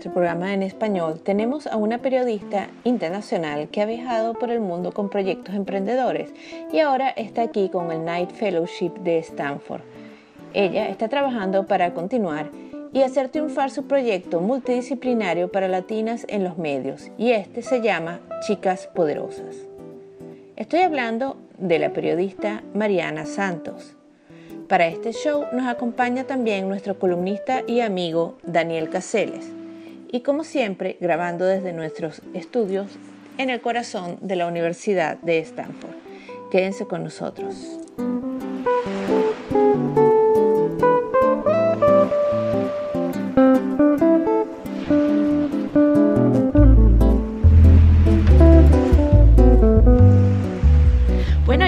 Nuestro 0.00 0.14
programa 0.14 0.54
en 0.54 0.62
español, 0.62 1.20
tenemos 1.22 1.66
a 1.66 1.76
una 1.76 1.98
periodista 1.98 2.68
internacional 2.84 3.68
que 3.68 3.82
ha 3.82 3.84
viajado 3.84 4.32
por 4.32 4.50
el 4.50 4.58
mundo 4.58 4.92
con 4.92 5.10
proyectos 5.10 5.54
emprendedores 5.54 6.32
y 6.72 6.78
ahora 6.78 7.10
está 7.10 7.42
aquí 7.42 7.68
con 7.68 7.92
el 7.92 8.02
Night 8.02 8.30
Fellowship 8.30 8.92
de 9.04 9.18
Stanford. 9.18 9.82
Ella 10.54 10.88
está 10.88 11.08
trabajando 11.08 11.66
para 11.66 11.92
continuar 11.92 12.48
y 12.94 13.02
hacer 13.02 13.28
triunfar 13.28 13.70
su 13.70 13.86
proyecto 13.88 14.40
multidisciplinario 14.40 15.52
para 15.52 15.68
latinas 15.68 16.24
en 16.30 16.44
los 16.44 16.56
medios, 16.56 17.10
y 17.18 17.32
este 17.32 17.60
se 17.60 17.82
llama 17.82 18.20
Chicas 18.46 18.86
Poderosas. 18.94 19.54
Estoy 20.56 20.80
hablando 20.80 21.36
de 21.58 21.78
la 21.78 21.90
periodista 21.92 22.62
Mariana 22.72 23.26
Santos. 23.26 23.96
Para 24.66 24.86
este 24.86 25.12
show 25.12 25.44
nos 25.52 25.68
acompaña 25.68 26.24
también 26.24 26.70
nuestro 26.70 26.98
columnista 26.98 27.64
y 27.66 27.80
amigo 27.80 28.38
Daniel 28.44 28.88
Caseles. 28.88 29.59
Y 30.12 30.20
como 30.20 30.44
siempre, 30.44 30.96
grabando 31.00 31.44
desde 31.44 31.72
nuestros 31.72 32.20
estudios 32.34 32.88
en 33.38 33.48
el 33.48 33.60
corazón 33.60 34.18
de 34.20 34.36
la 34.36 34.46
Universidad 34.46 35.18
de 35.18 35.38
Stanford. 35.38 35.94
Quédense 36.50 36.84
con 36.84 37.04
nosotros. 37.04 37.78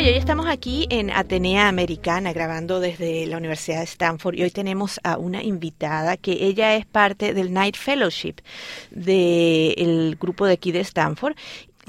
Y 0.02 0.06
hoy 0.06 0.14
estamos 0.14 0.46
aquí 0.48 0.88
en 0.90 1.10
Atenea 1.10 1.68
Americana 1.68 2.32
grabando 2.32 2.80
desde 2.80 3.24
la 3.26 3.36
Universidad 3.36 3.78
de 3.78 3.84
Stanford 3.84 4.34
y 4.34 4.42
hoy 4.42 4.50
tenemos 4.50 4.98
a 5.04 5.16
una 5.16 5.44
invitada 5.44 6.16
que 6.16 6.32
ella 6.44 6.74
es 6.74 6.86
parte 6.86 7.34
del 7.34 7.52
Night 7.52 7.76
Fellowship 7.76 8.34
del 8.90 10.16
grupo 10.16 10.44
de 10.44 10.54
aquí 10.54 10.72
de 10.72 10.80
Stanford 10.80 11.36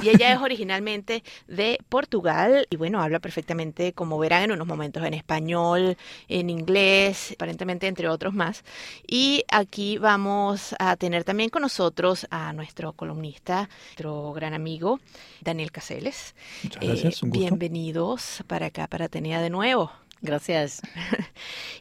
y 0.02 0.10
ella 0.10 0.34
es 0.34 0.42
originalmente 0.42 1.24
de 1.48 1.80
Portugal 1.90 2.68
y 2.70 2.76
bueno, 2.78 3.02
habla 3.02 3.20
perfectamente, 3.20 3.94
como 3.94 4.18
verán 4.18 4.44
en 4.44 4.52
unos 4.54 4.68
momentos, 4.68 5.04
en 5.04 5.14
español, 5.14 5.98
en 6.28 6.50
inglés, 6.50 7.34
aparentemente 7.34 7.88
entre 7.88 8.08
otros 8.10 8.34
más. 8.34 8.64
Y 9.08 9.44
aquí 9.50 9.98
vamos 9.98 10.76
a 10.80 10.96
tener 10.96 11.24
también 11.24 11.50
con 11.50 11.62
nosotros 11.62 12.28
a 12.32 12.54
nuestro 12.54 12.94
columnista, 12.94 13.70
nuestro 13.88 14.34
gran 14.34 14.54
amigo, 14.54 15.00
Daniel 15.42 15.72
Caseles. 15.72 16.36
Muchas 16.64 16.84
gracias, 16.84 17.24
un 17.24 17.30
gusto. 17.30 17.42
Bienvenidos 17.42 18.44
para 18.48 18.68
acá, 18.68 18.88
para 18.88 19.06
Atenea 19.06 19.42
de 19.42 19.50
nuevo. 19.50 19.92
Gracias. 20.24 20.82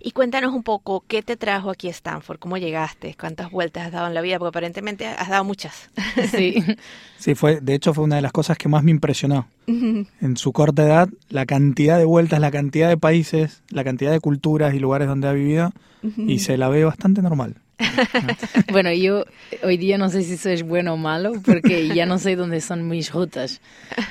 y 0.01 0.11
cuéntanos 0.11 0.53
un 0.53 0.65
poco, 0.65 1.05
¿qué 1.07 1.23
te 1.23 1.37
trajo 1.37 1.71
aquí 1.71 1.87
a 1.87 1.93
Stanford? 1.93 2.41
¿Cómo 2.41 2.59
llegaste? 2.59 3.17
¿Cuántas 3.19 3.53
vueltas 3.53 3.87
has 3.87 3.93
dado 3.93 4.09
en 4.09 4.15
la 4.15 4.21
vida? 4.21 4.39
Porque 4.39 4.49
aparentemente 4.49 5.07
has 5.07 5.29
dado 5.29 5.45
muchas. 5.45 5.89
Sí. 6.31 6.63
Sí, 7.19 7.37
fue, 7.37 7.61
de 7.61 7.75
hecho 7.75 7.95
fue 7.95 8.03
una 8.03 8.17
de 8.17 8.23
las 8.23 8.33
cosas 8.33 8.59
que 8.59 8.69
más 8.69 8.83
me 8.83 8.91
impresionó. 8.91 9.47
En 9.67 10.37
su 10.37 10.53
corta 10.53 10.83
edad, 10.83 11.09
la 11.29 11.47
cantidad 11.47 11.97
de 11.97 12.05
vueltas, 12.05 12.41
la 12.41 12.51
cantidad 12.51 12.89
de 12.89 12.97
países, 12.97 13.63
la 13.71 13.85
cantidad 13.85 14.11
de 14.11 14.19
culturas 14.19 14.75
y 14.75 14.81
lugares 14.81 15.07
donde 15.07 15.29
ha 15.29 15.33
vivido, 15.33 15.73
y 16.03 16.41
se 16.41 16.57
la 16.57 16.69
ve 16.69 16.85
bastante 16.85 17.23
normal. 17.23 17.57
bueno, 18.73 18.93
yo 18.93 19.25
hoy 19.63 19.77
día 19.77 19.99
no 19.99 20.09
sé 20.09 20.23
si 20.23 20.35
eso 20.35 20.51
es 20.51 20.63
bueno 20.63 20.95
o 20.95 20.97
malo, 20.97 21.33
porque 21.45 21.89
ya 21.89 22.07
no 22.07 22.19
sé 22.19 22.37
dónde 22.37 22.61
son 22.61 22.89
mis 22.89 23.13
rutas. 23.13 23.61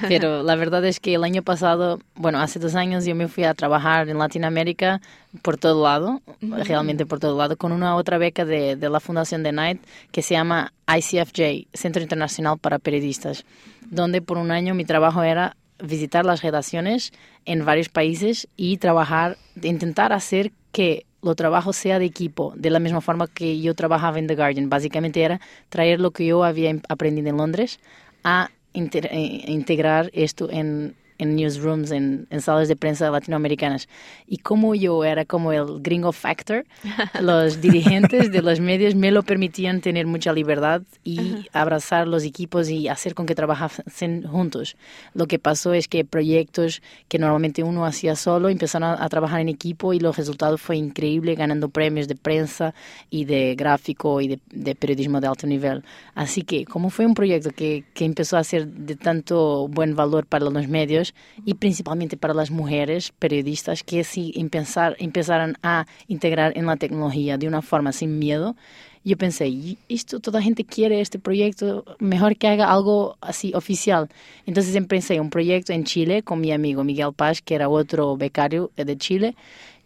Pero 0.08 0.44
la 0.44 0.56
verdad 0.56 0.84
es 0.86 1.00
que 1.00 1.16
el 1.16 1.24
año 1.24 1.44
pasado, 1.44 2.00
bueno, 2.16 2.40
hace 2.40 2.60
dos 2.60 2.76
años 2.76 3.06
yo 3.06 3.16
me 3.16 3.28
fui 3.28 3.44
a 3.44 3.54
trabajar 3.54 4.10
en 4.10 4.18
Latinoamérica 4.18 5.02
por 5.42 5.58
todo 5.58 5.84
lado, 5.84 6.22
realmente 6.42 7.06
por 7.06 7.20
todo 7.20 7.38
lado, 7.38 7.58
con 7.58 7.72
una 7.72 7.96
otra 7.96 8.18
beca 8.18 8.46
de, 8.46 8.76
de 8.76 8.90
la 8.90 9.00
Fundación 9.00 9.44
de 9.44 9.52
Night 9.52 9.82
que 10.12 10.22
se 10.22 10.34
llama 10.34 10.74
ICFJ, 10.88 11.68
Centro 11.74 12.02
Internacional 12.02 12.58
para 12.60 12.80
Periodistas, 12.80 13.46
donde 13.90 14.22
por 14.22 14.38
un 14.38 14.52
año 14.52 14.74
mi 14.74 14.86
trabajo 14.86 15.24
era 15.24 15.56
visitar 15.84 16.26
las 16.26 16.42
redacciones 16.42 17.12
en 17.46 17.66
varios 17.66 17.90
países 17.90 18.48
y 18.56 18.78
trabajar, 18.78 19.38
intentar 19.62 20.14
hacer 20.14 20.52
que 20.72 21.06
lo 21.22 21.36
trabajo 21.36 21.74
sea 21.74 22.00
de 22.00 22.06
equipo, 22.06 22.54
de 22.56 22.70
la 22.70 22.80
misma 22.80 23.02
forma 23.02 23.28
que 23.28 23.60
yo 23.60 23.76
trabajaba 23.76 24.20
en 24.20 24.28
The 24.28 24.36
Guardian. 24.36 24.70
Básicamente 24.70 25.22
era 25.22 25.40
traer 25.70 26.00
lo 26.00 26.12
que 26.12 26.26
yo 26.26 26.44
había 26.44 26.76
aprendido 26.90 27.30
en 27.30 27.38
Londres 27.38 27.80
a 28.24 28.50
integrar 28.74 30.10
esto 30.14 30.50
en, 30.50 30.96
en 31.22 31.36
newsrooms, 31.36 31.92
en, 31.92 32.26
en, 32.32 32.42
salas 32.42 32.68
de 32.68 32.76
prensa 32.76 33.12
latinoamericanas. 33.12 33.88
Y 34.28 34.38
como 34.38 34.74
yo 34.74 35.04
era 35.04 35.24
como 35.24 35.52
el 35.52 35.80
gringo 35.80 36.12
factor, 36.12 36.66
los 37.22 37.62
dirigentes 37.62 38.32
de 38.32 38.42
los 38.42 38.60
medios 38.60 38.96
me 38.96 39.12
lo 39.12 39.22
permitían 39.22 39.82
tener 39.82 40.08
mucha 40.08 40.34
libertad 40.34 40.82
y 41.04 41.46
abrazar 41.54 42.08
los 42.08 42.24
equipos 42.24 42.70
y 42.70 42.88
hacer 42.88 43.14
con 43.14 43.28
que 43.28 43.36
trabajasen 43.36 44.24
juntos. 44.24 44.76
Lo 45.14 45.28
que 45.28 45.38
pasó 45.38 45.74
es 45.74 45.88
que 45.88 46.04
proyectos 46.04 46.82
que 47.08 47.20
normalmente 47.20 47.62
uno 47.62 47.86
hacía 47.86 48.16
solo 48.16 48.50
empezaron 48.50 48.90
a, 48.90 49.04
a 49.04 49.08
trabajar 49.10 49.42
en 49.42 49.50
equipo 49.50 49.94
y 49.94 50.00
los 50.00 50.18
resultados 50.18 50.60
fue 50.60 50.78
increíble, 50.78 51.36
ganando 51.36 51.70
premios 51.70 52.08
de 52.08 52.16
prensa 52.16 52.74
y 53.12 53.26
de 53.26 53.54
gráfico 53.54 54.22
y 54.22 54.28
de, 54.28 54.40
de 54.50 54.74
periodismo 54.74 55.22
de 55.22 55.28
alto 55.28 55.46
nivel. 55.46 55.84
Así 56.16 56.42
que 56.42 56.66
como 56.66 56.90
fue 56.90 57.06
un 57.06 57.14
proyecto 57.14 57.52
que, 57.52 57.84
que 57.94 58.06
empezó 58.06 58.38
a 58.38 58.44
ser 58.44 58.66
de 58.68 58.96
tanto 58.96 59.68
buen 59.68 59.96
valor 59.96 60.26
para 60.26 60.50
los 60.50 60.68
medios, 60.68 61.11
y 61.46 61.54
principalmente 61.56 62.18
para 62.18 62.34
las 62.34 62.52
mujeres 62.52 63.14
periodistas 63.20 63.84
que 63.84 64.04
sí 64.04 64.34
empezar, 64.36 64.96
empezaron 65.00 65.58
a 65.64 65.86
integrar 66.08 66.58
en 66.58 66.66
la 66.66 66.78
tecnología 66.78 67.38
de 67.38 67.48
una 67.48 67.62
forma 67.62 67.92
sin 67.92 68.20
miedo. 68.20 68.56
Yo 69.04 69.18
pensé, 69.18 69.52
esto 69.90 70.20
toda 70.20 70.40
la 70.40 70.44
gente 70.44 70.64
quiere 70.64 71.02
este 71.02 71.18
proyecto, 71.18 71.84
mejor 72.00 72.36
que 72.36 72.48
haga 72.48 72.72
algo 72.72 73.18
así 73.20 73.52
oficial. 73.56 74.10
Entonces 74.46 74.76
empecé 74.76 75.20
un 75.20 75.32
proyecto 75.32 75.74
en 75.74 75.86
Chile 75.86 76.22
con 76.22 76.40
mi 76.40 76.52
amigo 76.52 76.84
Miguel 76.84 77.12
Paz, 77.16 77.42
que 77.42 77.56
era 77.56 77.68
otro 77.68 78.16
becario 78.16 78.70
de 78.76 78.98
Chile, 78.98 79.36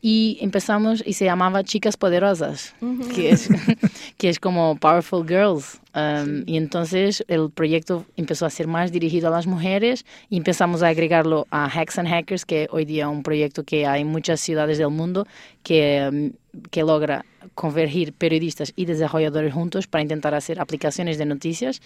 y 0.01 0.37
empezamos 0.41 1.01
y 1.05 1.13
se 1.13 1.25
llamaba 1.25 1.63
Chicas 1.63 1.97
Poderosas, 1.97 2.75
uh 2.81 2.85
-huh. 2.85 3.15
que, 3.15 3.29
es, 3.31 3.49
que 4.17 4.29
es 4.29 4.39
como 4.39 4.75
Powerful 4.75 5.25
Girls. 5.25 5.79
Um, 5.95 6.43
y 6.45 6.57
entonces 6.57 7.23
el 7.29 7.49
proyecto 7.49 8.05
empezó 8.17 8.45
a 8.45 8.49
ser 8.49 8.67
más 8.67 8.91
dirigido 8.91 9.29
a 9.29 9.31
las 9.31 9.47
mujeres 9.47 10.05
y 10.29 10.35
empezamos 10.35 10.83
a 10.83 10.89
agregarlo 10.89 11.47
a 11.51 11.69
Hacks 11.69 11.97
and 11.99 12.09
Hackers, 12.09 12.45
que 12.45 12.67
hoy 12.69 12.83
día 12.83 13.05
es 13.05 13.09
un 13.09 13.23
proyecto 13.23 13.63
que 13.63 13.87
hay 13.87 14.01
en 14.01 14.07
muchas 14.07 14.41
ciudades 14.41 14.77
del 14.77 14.89
mundo 14.89 15.25
que, 15.63 16.09
um, 16.11 16.31
que 16.69 16.81
logra 16.81 17.23
convergir 17.53 18.13
periodistas 18.13 18.73
y 18.75 18.85
desarrolladores 18.85 19.53
juntos 19.53 19.87
para 19.87 20.01
intentar 20.01 20.33
hacer 20.33 20.59
aplicaciones 20.59 21.17
de 21.17 21.25
noticias 21.25 21.81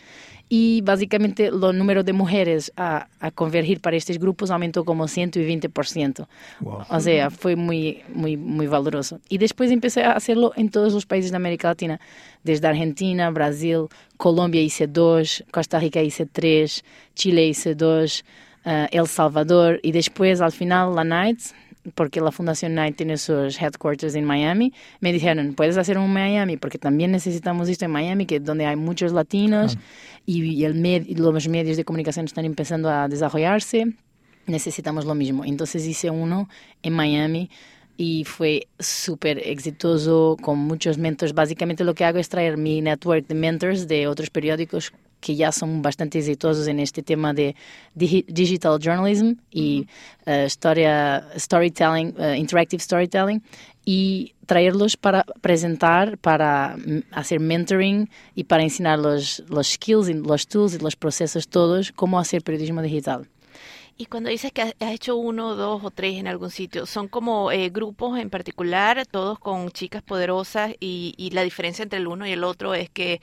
y 0.47 0.81
básicamente 0.81 1.47
el 1.47 1.77
número 1.77 2.03
de 2.03 2.13
mujeres 2.13 2.71
a, 2.75 3.07
a 3.19 3.31
convergir 3.31 3.81
para 3.81 3.97
estos 3.97 4.17
grupos 4.17 4.51
aumentó 4.51 4.85
como 4.85 5.05
120%. 5.05 6.27
Wow. 6.61 6.83
O 6.89 6.99
sea, 6.99 7.29
fue 7.29 7.55
muy, 7.55 8.01
muy, 8.13 8.37
muy 8.37 8.67
valoroso. 8.67 9.19
Y 9.29 9.37
después 9.37 9.71
empecé 9.71 10.03
a 10.03 10.13
hacerlo 10.13 10.53
en 10.55 10.69
todos 10.69 10.93
los 10.93 11.05
países 11.05 11.31
de 11.31 11.37
América 11.37 11.67
Latina, 11.67 11.99
desde 12.43 12.67
Argentina, 12.67 13.29
Brasil, 13.29 13.87
Colombia 14.17 14.61
hice 14.61 14.87
dos, 14.87 15.43
Costa 15.51 15.79
Rica 15.79 16.01
hice 16.01 16.25
tres, 16.25 16.83
Chile 17.15 17.47
hice 17.47 17.75
dos, 17.75 18.23
uh, 18.65 18.87
El 18.91 19.07
Salvador 19.07 19.79
y 19.83 19.91
después 19.91 20.41
al 20.41 20.51
final 20.51 20.95
la 20.95 21.03
Night 21.03 21.39
porque 21.95 22.21
la 22.21 22.31
Fundación 22.31 22.75
Night 22.75 22.97
tiene 22.97 23.17
sus 23.17 23.59
headquarters 23.59 24.15
en 24.15 24.25
Miami, 24.25 24.73
me 24.99 25.13
dijeron, 25.13 25.53
puedes 25.55 25.77
hacer 25.77 25.97
un 25.97 26.11
Miami, 26.11 26.57
porque 26.57 26.77
también 26.77 27.11
necesitamos 27.11 27.69
esto 27.69 27.85
en 27.85 27.91
Miami, 27.91 28.25
que 28.25 28.35
es 28.35 28.43
donde 28.43 28.65
hay 28.65 28.75
muchos 28.75 29.11
latinos 29.11 29.77
ah. 29.77 30.21
y, 30.25 30.43
y, 30.43 30.65
el 30.65 30.75
med 30.75 31.07
los 31.17 31.47
medios 31.47 31.77
de 31.77 31.85
comunicación 31.85 32.25
están 32.25 32.45
empezando 32.45 32.89
a 32.89 33.07
desarrollarse. 33.07 33.93
necesitamos 34.45 35.05
lo 35.05 35.15
mismo. 35.15 35.45
Entonces 35.45 35.85
hice 35.87 36.09
uno 36.09 36.49
en 36.83 36.93
Miami 36.93 37.49
y 37.99 38.23
fue 38.23 38.69
súper 38.79 39.39
exitoso 39.45 40.37
con 40.41 40.57
muchos 40.57 40.97
mentors. 40.97 41.33
Básicamente 41.33 41.83
lo 41.83 41.93
que 41.93 42.05
hago 42.05 42.17
es 42.17 42.29
traer 42.29 42.55
mi 42.55 42.79
network 42.79 43.27
de 43.27 43.35
mentors 43.35 43.89
de 43.89 44.07
otros 44.07 44.29
periódicos 44.29 44.93
que 45.19 45.35
ya 45.35 45.51
son 45.51 45.81
bastante 45.81 46.19
exitosos 46.19 46.65
en 46.67 46.79
este 46.79 47.03
tema 47.03 47.33
de 47.33 47.57
digital 47.95 48.79
journalism 48.79 49.33
y 49.51 49.85
uh, 50.25 50.45
historia, 50.45 51.27
storytelling, 51.35 52.15
uh, 52.17 52.35
interactive 52.35 52.81
storytelling, 52.81 53.43
y 53.83 54.33
traerlos 54.45 54.95
para 54.95 55.25
presentar, 55.41 56.17
para 56.19 56.77
hacer 57.11 57.41
mentoring 57.41 58.09
y 58.33 58.45
para 58.45 58.63
enseñar 58.63 58.97
los, 58.97 59.43
los 59.49 59.67
skills, 59.67 60.07
los 60.15 60.47
tools 60.47 60.75
y 60.75 60.77
los 60.77 60.95
procesos 60.95 61.49
todos, 61.49 61.91
cómo 61.91 62.17
hacer 62.17 62.43
periodismo 62.43 62.81
digital. 62.81 63.27
Y 64.01 64.05
cuando 64.05 64.29
dices 64.29 64.53
que 64.53 64.61
has 64.61 64.73
hecho 64.79 65.17
uno, 65.17 65.55
dos 65.55 65.83
o 65.83 65.91
tres 65.91 66.15
en 66.17 66.27
algún 66.27 66.51
sitio, 66.51 66.85
¿son 66.85 67.09
como 67.09 67.51
eh, 67.51 67.69
grupos 67.69 68.17
en 68.17 68.29
particular, 68.29 69.05
todos 69.05 69.39
con 69.39 69.71
chicas 69.71 70.01
poderosas 70.01 70.71
y, 70.79 71.13
y 71.17 71.31
la 71.31 71.43
diferencia 71.43 71.83
entre 71.83 71.99
el 71.99 72.07
uno 72.07 72.25
y 72.25 72.31
el 72.31 72.45
otro 72.45 72.73
es 72.75 72.89
que 72.89 73.19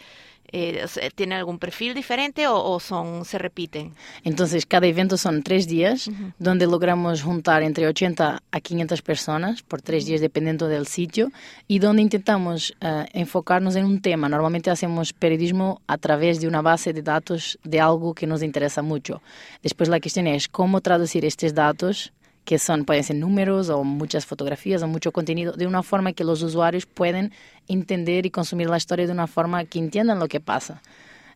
eh, 0.57 1.11
¿Tienen 1.15 1.39
algún 1.39 1.59
perfil 1.59 1.93
diferente 1.93 2.47
o, 2.49 2.81
son 2.81 3.25
se 3.25 3.37
repiten? 3.39 3.93
Entonces, 4.25 4.65
cada 4.65 4.87
evento 4.87 5.17
son 5.17 5.43
tres 5.43 5.67
días, 5.69 6.11
donde 6.39 6.67
logramos 6.67 7.23
juntar 7.23 7.63
entre 7.63 7.87
80 7.87 8.43
a 8.51 8.61
500 8.61 9.03
personas 9.03 9.63
por 9.63 9.83
tres 9.83 10.07
días, 10.07 10.21
dependiendo 10.21 10.67
del 10.69 10.87
sitio, 10.87 11.31
y 11.69 11.79
donde 11.79 12.03
intentamos 12.03 12.75
eh, 12.81 13.05
enfocarnos 13.13 13.77
en 13.77 13.85
un 13.85 14.01
tema. 14.01 14.29
Normalmente 14.29 14.71
hacemos 14.71 15.13
periodismo 15.13 15.83
a 15.87 15.99
través 15.99 16.41
de 16.41 16.49
una 16.49 16.63
base 16.63 16.93
de 16.93 17.03
datos 17.03 17.59
de 17.63 17.81
algo 17.81 18.15
que 18.15 18.27
nos 18.27 18.43
interesa 18.43 18.81
mucho. 18.81 19.21
Después 19.63 19.89
la 19.91 20.01
cuestión 20.01 20.27
es 20.27 20.49
cómo 20.49 20.81
traducir 20.81 21.25
estos 21.25 21.53
datos 21.53 22.13
que 22.47 22.59
son, 22.59 22.85
pueden 22.85 23.03
ser 23.03 23.17
números 23.17 23.69
o 23.69 23.85
muchas 23.85 24.25
fotografías 24.25 24.83
o 24.83 24.87
mucho 24.87 25.13
contenido, 25.13 25.53
de 25.53 25.67
una 25.67 25.83
forma 25.83 26.13
que 26.13 26.25
los 26.25 26.43
usuarios 26.43 26.87
pueden 26.87 27.33
entender 27.69 28.25
y 28.25 28.31
consumir 28.31 28.71
la 28.71 28.77
historia 28.79 29.05
de 29.05 29.13
una 29.13 29.27
forma 29.27 29.65
que 29.65 29.81
entiendan 29.81 30.21
lo 30.21 30.29
que 30.29 30.41
pasa. 30.41 30.81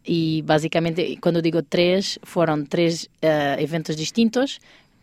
Y 0.05 0.43
básicamente, 0.43 1.19
cuando 1.21 1.43
digo 1.43 1.63
tres, 1.63 2.21
fueron 2.23 2.67
tres 2.69 3.11
eh, 3.21 3.57
eventos 3.59 3.97
distintos, 3.97 4.61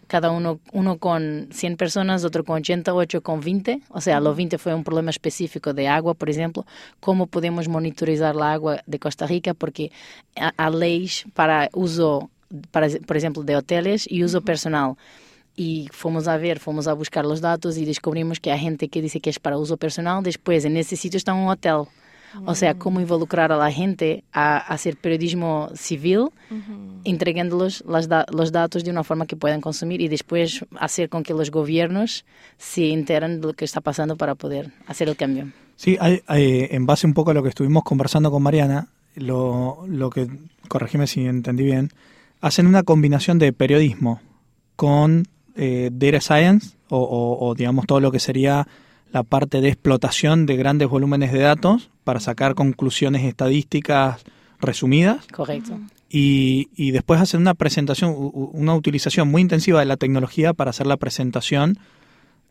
cada 0.07 0.31
uno, 0.31 0.62
uno 0.71 0.98
con 0.98 1.50
100 1.51 1.75
personas, 1.75 2.24
otro 2.24 2.45
con 2.45 2.56
80, 2.56 2.94
otro 2.94 3.21
con 3.21 3.42
20. 3.42 3.81
O 3.89 4.00
sea, 4.00 4.21
los 4.21 4.38
20 4.38 4.57
fue 4.57 4.74
un 4.74 4.86
problema 4.86 5.09
específico 5.09 5.74
de 5.74 5.89
agua, 5.89 6.13
por 6.13 6.30
ejemplo. 6.30 6.65
¿Cómo 7.01 7.27
podemos 7.27 7.68
monitorizar 7.68 8.33
la 8.33 8.54
agua 8.54 8.81
de 8.86 9.00
Costa 9.00 9.27
Rica? 9.27 9.54
Porque 9.54 9.92
hay 10.36 10.74
leyes 10.74 11.25
para 11.33 11.69
uso, 11.74 12.30
para, 12.71 12.88
por 13.06 13.18
ejemplo, 13.18 13.44
de 13.44 13.57
hoteles 13.57 14.09
y 14.09 14.24
uso 14.24 14.39
personal 14.39 14.95
y 15.57 15.89
fomos 15.92 16.27
a 16.27 16.38
ver, 16.38 16.59
fomos 16.59 16.88
a 16.88 16.94
buscar 16.94 17.25
os 17.25 17.42
dados 17.42 17.75
e 17.75 17.83
descobrimos 17.83 18.39
que 18.39 18.54
a 18.54 18.57
gente 18.62 18.88
que 18.88 19.01
dice 19.01 19.19
que 19.19 19.33
é 19.33 19.33
para 19.42 19.57
uso 19.57 19.75
personal, 19.75 20.21
depois 20.21 20.63
nesse 20.69 20.95
sítio 20.95 21.18
está 21.18 21.33
um 21.33 21.50
hotel. 21.50 21.89
Ou 22.45 22.54
seja, 22.54 22.75
como 22.75 23.00
involucrar 23.00 23.51
a 23.51 23.57
la 23.57 23.71
gente 23.71 24.24
a 24.31 24.57
hacer 24.59 24.98
periodismo 24.98 25.71
civil, 25.74 26.30
entregándolos 27.04 27.83
los, 27.88 28.07
da 28.07 28.27
los 28.30 28.51
datos 28.51 28.83
de 28.83 28.92
una 28.92 29.04
forma 29.04 29.25
que 29.25 29.36
puedan 29.36 29.62
consumir 29.62 30.01
y 30.01 30.07
después 30.07 30.63
hacer 30.77 31.09
con 31.09 31.24
que 31.24 31.33
los 31.33 31.50
gobiernos 31.50 32.25
se 32.57 32.92
enteren 32.92 33.42
de 33.42 33.48
lo 33.48 33.54
que 33.54 33.65
está 33.65 33.81
pasando 33.81 34.18
para 34.18 34.36
poder 34.36 34.71
hacer 34.86 35.09
el 35.09 35.15
cambio. 35.15 35.50
Sí, 35.77 35.98
hay, 36.00 36.21
hay, 36.27 36.68
en 36.69 36.86
base 36.86 37.07
un 37.07 37.15
poco 37.15 37.31
a 37.31 37.33
lo 37.33 37.42
que 37.42 37.50
estuvimos 37.50 37.83
conversando 37.83 38.30
con 38.30 38.44
Mariana, 38.44 38.89
lo, 39.15 39.86
lo 39.88 40.12
que, 40.12 40.27
corregime 40.68 41.07
si 41.07 41.25
entendí 41.25 41.63
bien, 41.63 41.89
hacen 42.42 42.68
una 42.68 42.83
combinación 42.83 43.39
de 43.39 43.54
periodismo 43.54 44.21
con 44.75 45.25
eh, 45.57 45.89
data 45.92 46.21
science 46.21 46.77
o, 46.89 47.54
digamos 47.57 47.86
todo 47.86 48.00
lo 48.00 48.12
que 48.12 48.19
sería 48.19 48.68
la 49.12 49.24
parte 49.24 49.59
de 49.59 49.69
explotación 49.69 50.45
de 50.45 50.56
grandes 50.56 50.88
volúmenes 50.88 51.31
de 51.33 51.39
datos 51.39 51.89
para 52.04 52.19
sacar 52.19 52.56
conclusiones 52.56 53.24
estadísticas 53.24 54.24
resumidas. 54.59 55.25
Correcto. 55.27 55.80
Y, 56.09 56.69
y 56.75 56.92
después 56.92 57.19
hacer 57.19 57.39
una 57.39 57.54
presentación, 57.54 58.15
una 58.15 58.75
utilización 58.75 59.30
muy 59.30 59.42
intensiva 59.42 59.80
de 59.80 59.86
la 59.86 59.98
tecnología 59.98 60.54
para 60.54 60.69
hacer 60.69 60.88
la 60.88 60.98
presentación 60.98 61.77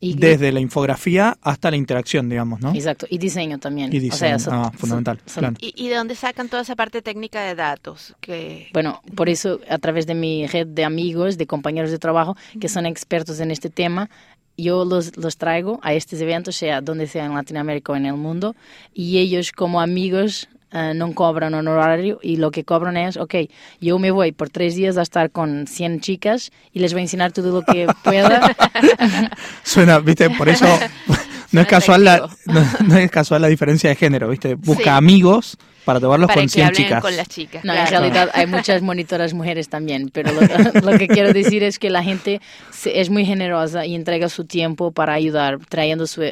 desde 0.01 0.53
la 0.53 0.61
infografía 0.61 1.37
hasta 1.43 1.71
la 1.71 1.77
interacción, 1.77 2.29
digamos, 2.29 2.61
¿no? 2.61 2.73
Exacto, 2.73 3.07
y 3.09 3.19
diseño 3.19 3.59
también. 3.59 3.93
Y 3.93 3.99
diseño, 3.99 4.37
ah, 4.51 4.71
fundamental. 4.77 5.19
¿Y, 5.61 5.89
de 5.89 5.95
dónde 5.95 6.15
sacan 6.15 6.49
toda 6.49 6.63
esa 6.63 6.77
parte 6.77 7.03
técnica 7.03 7.43
de 7.43 7.55
datos? 7.55 8.15
Que... 8.21 8.69
Bueno, 8.73 9.03
por 9.15 9.29
eso 9.29 9.61
a 9.69 9.79
través 9.79 10.07
de 10.07 10.15
mi 10.15 10.47
red 10.47 10.67
de 10.67 10.85
amigos, 10.85 11.39
de 11.39 11.47
compañeros 11.47 11.91
de 11.91 11.99
trabajo 11.99 12.37
que 12.61 12.69
son 12.69 12.87
expertos 12.87 13.41
en 13.41 13.51
este 13.51 13.71
tema, 13.71 14.11
yo 14.57 14.85
los, 14.85 15.17
los 15.17 15.37
traigo 15.37 15.81
a 15.83 15.95
estos 15.95 16.21
eventos, 16.21 16.57
sea 16.57 16.81
donde 16.81 17.07
sea 17.07 17.27
en 17.27 17.35
Latinoamérica 17.35 17.93
o 17.93 17.97
en 17.97 18.07
el 18.07 18.15
mundo, 18.15 18.55
y 18.95 19.19
ellos 19.19 19.53
como 19.53 19.81
amigos 19.81 20.49
Uh, 20.77 20.93
no 20.93 21.15
cobran 21.15 21.55
honorario 21.55 22.19
y 22.23 22.37
lo 22.37 22.51
que 22.51 22.65
cobran 22.65 22.99
es, 22.99 23.17
ok, 23.17 23.35
yo 23.81 23.99
me 23.99 24.11
voy 24.11 24.33
por 24.33 24.51
tres 24.51 24.75
días 24.75 24.99
a 24.99 25.03
estar 25.03 25.31
con 25.31 25.67
100 25.67 26.01
chicas 26.01 26.53
y 26.71 26.81
les 26.81 26.93
voy 26.93 27.01
a 27.01 27.05
enseñar 27.05 27.33
todo 27.33 27.51
lo 27.51 27.63
que 27.63 27.87
pueda. 28.05 28.55
Suena, 29.63 30.01
viste, 30.01 30.29
por 30.29 30.51
eso 30.51 30.67
no 31.53 31.63
es 31.63 31.67
casual 31.67 32.05
la, 32.05 32.29
no, 32.85 32.99
es 32.99 33.11
casual 33.11 33.41
la 33.41 33.49
diferencia 33.49 33.89
de 33.89 33.97
género, 33.97 34.29
viste, 34.29 34.55
busca 34.55 34.99
amigos 34.99 35.57
para 35.87 36.01
tomarlos 36.01 36.29
con 36.33 36.49
100 36.49 36.73
chicas. 36.73 37.01
con 37.01 37.17
las 37.17 37.29
chicas. 37.29 37.65
No, 37.65 37.73
en 37.73 37.87
realidad 37.87 38.29
hay 38.35 38.47
muchas 38.49 38.83
monitoras 38.83 39.33
mujeres 39.35 39.69
también, 39.69 40.11
pero 40.13 40.33
lo, 40.33 40.41
que 40.99 41.07
quiero 41.07 41.33
decir 41.33 41.63
es 41.63 41.79
que 41.79 41.91
la 41.91 42.03
gente 42.03 42.41
es 42.85 43.09
muy 43.09 43.25
generosa 43.25 43.87
y 43.87 43.95
entrega 43.95 44.29
su 44.29 44.47
tiempo 44.47 44.91
para 44.91 45.13
ayudar, 45.13 45.59
trayendo 45.69 46.09
su 46.09 46.23
uh, 46.23 46.25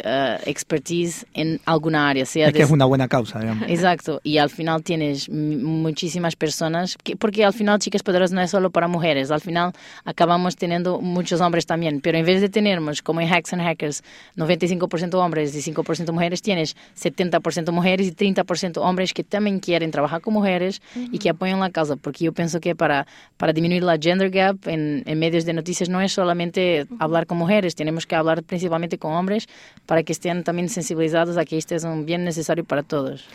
expertise 0.45 1.25
en 1.35 1.61
alguna 1.67 2.09
área. 2.09 2.27
Sea 2.27 2.49
es 2.49 2.53
que 2.53 2.63
es 2.63 2.71
una 2.71 2.85
buena 2.85 3.07
causa, 3.07 3.39
digamos. 3.39 3.69
Exacto, 3.69 4.21
y 4.25 4.39
al 4.39 4.51
final 4.51 4.83
tienes 4.83 5.29
muchísimas 5.31 6.35
personas, 6.35 6.97
que, 7.01 7.15
porque 7.17 7.45
al 7.45 7.53
final 7.53 7.79
Chicas 7.79 8.03
Poderosas 8.03 8.33
no 8.33 8.41
es 8.41 8.51
solo 8.51 8.71
para 8.71 8.89
mujeres, 8.89 9.31
al 9.31 9.41
final 9.41 9.73
acabamos 10.05 10.57
teniendo 10.57 11.01
muchos 11.01 11.41
hombres 11.41 11.65
también, 11.65 12.01
pero 12.01 12.19
en 12.19 12.27
vez 12.27 12.41
de 12.41 12.49
tenernos, 12.49 13.03
como 13.03 13.21
en 13.21 13.29
Hacks 13.29 13.53
and 13.53 13.63
Hackers, 13.63 14.03
95% 14.37 15.15
hombres 15.15 15.55
y 15.55 15.73
5% 15.73 16.11
mujeres, 16.11 16.43
tienes 16.43 16.75
70% 17.01 17.71
mujeres 17.71 18.09
y 18.09 18.13
30% 18.13 18.79
hombres 18.79 19.13
que 19.15 19.23
también 19.23 19.44
también 19.45 19.61
quieren 19.61 19.91
trabajar 19.91 20.23
con 20.23 20.33
mujeres 20.33 20.81
y 20.97 21.19
que 21.19 21.29
apoyen 21.29 21.61
la 21.61 21.69
causa, 21.71 21.97
porque 21.97 22.25
yo 22.25 22.33
pienso 22.33 22.61
que 22.61 22.75
para, 22.75 23.07
para 23.37 23.53
disminuir 23.53 23.83
la 23.83 23.99
gender 23.99 24.31
gap 24.31 24.57
en, 24.67 25.03
en 25.05 25.19
medios 25.19 25.45
de 25.45 25.53
noticias 25.53 25.91
no 25.91 26.01
es 26.01 26.13
solamente 26.13 26.87
hablar 26.99 27.27
con 27.27 27.37
mujeres, 27.37 27.75
tenemos 27.75 28.07
que 28.07 28.17
hablar 28.17 28.43
principalmente 28.43 28.97
con 28.97 29.13
hombres 29.13 29.47
para 29.85 30.03
que 30.03 30.13
estén 30.13 30.45
también 30.45 30.71
sensibilizados 30.71 31.37
a 31.37 31.45
que 31.45 31.59
este 31.59 31.75
es 31.75 31.85
un 31.85 32.07
bien 32.07 32.25
necesario 32.25 32.65
para 32.65 32.83
todos. 32.83 33.27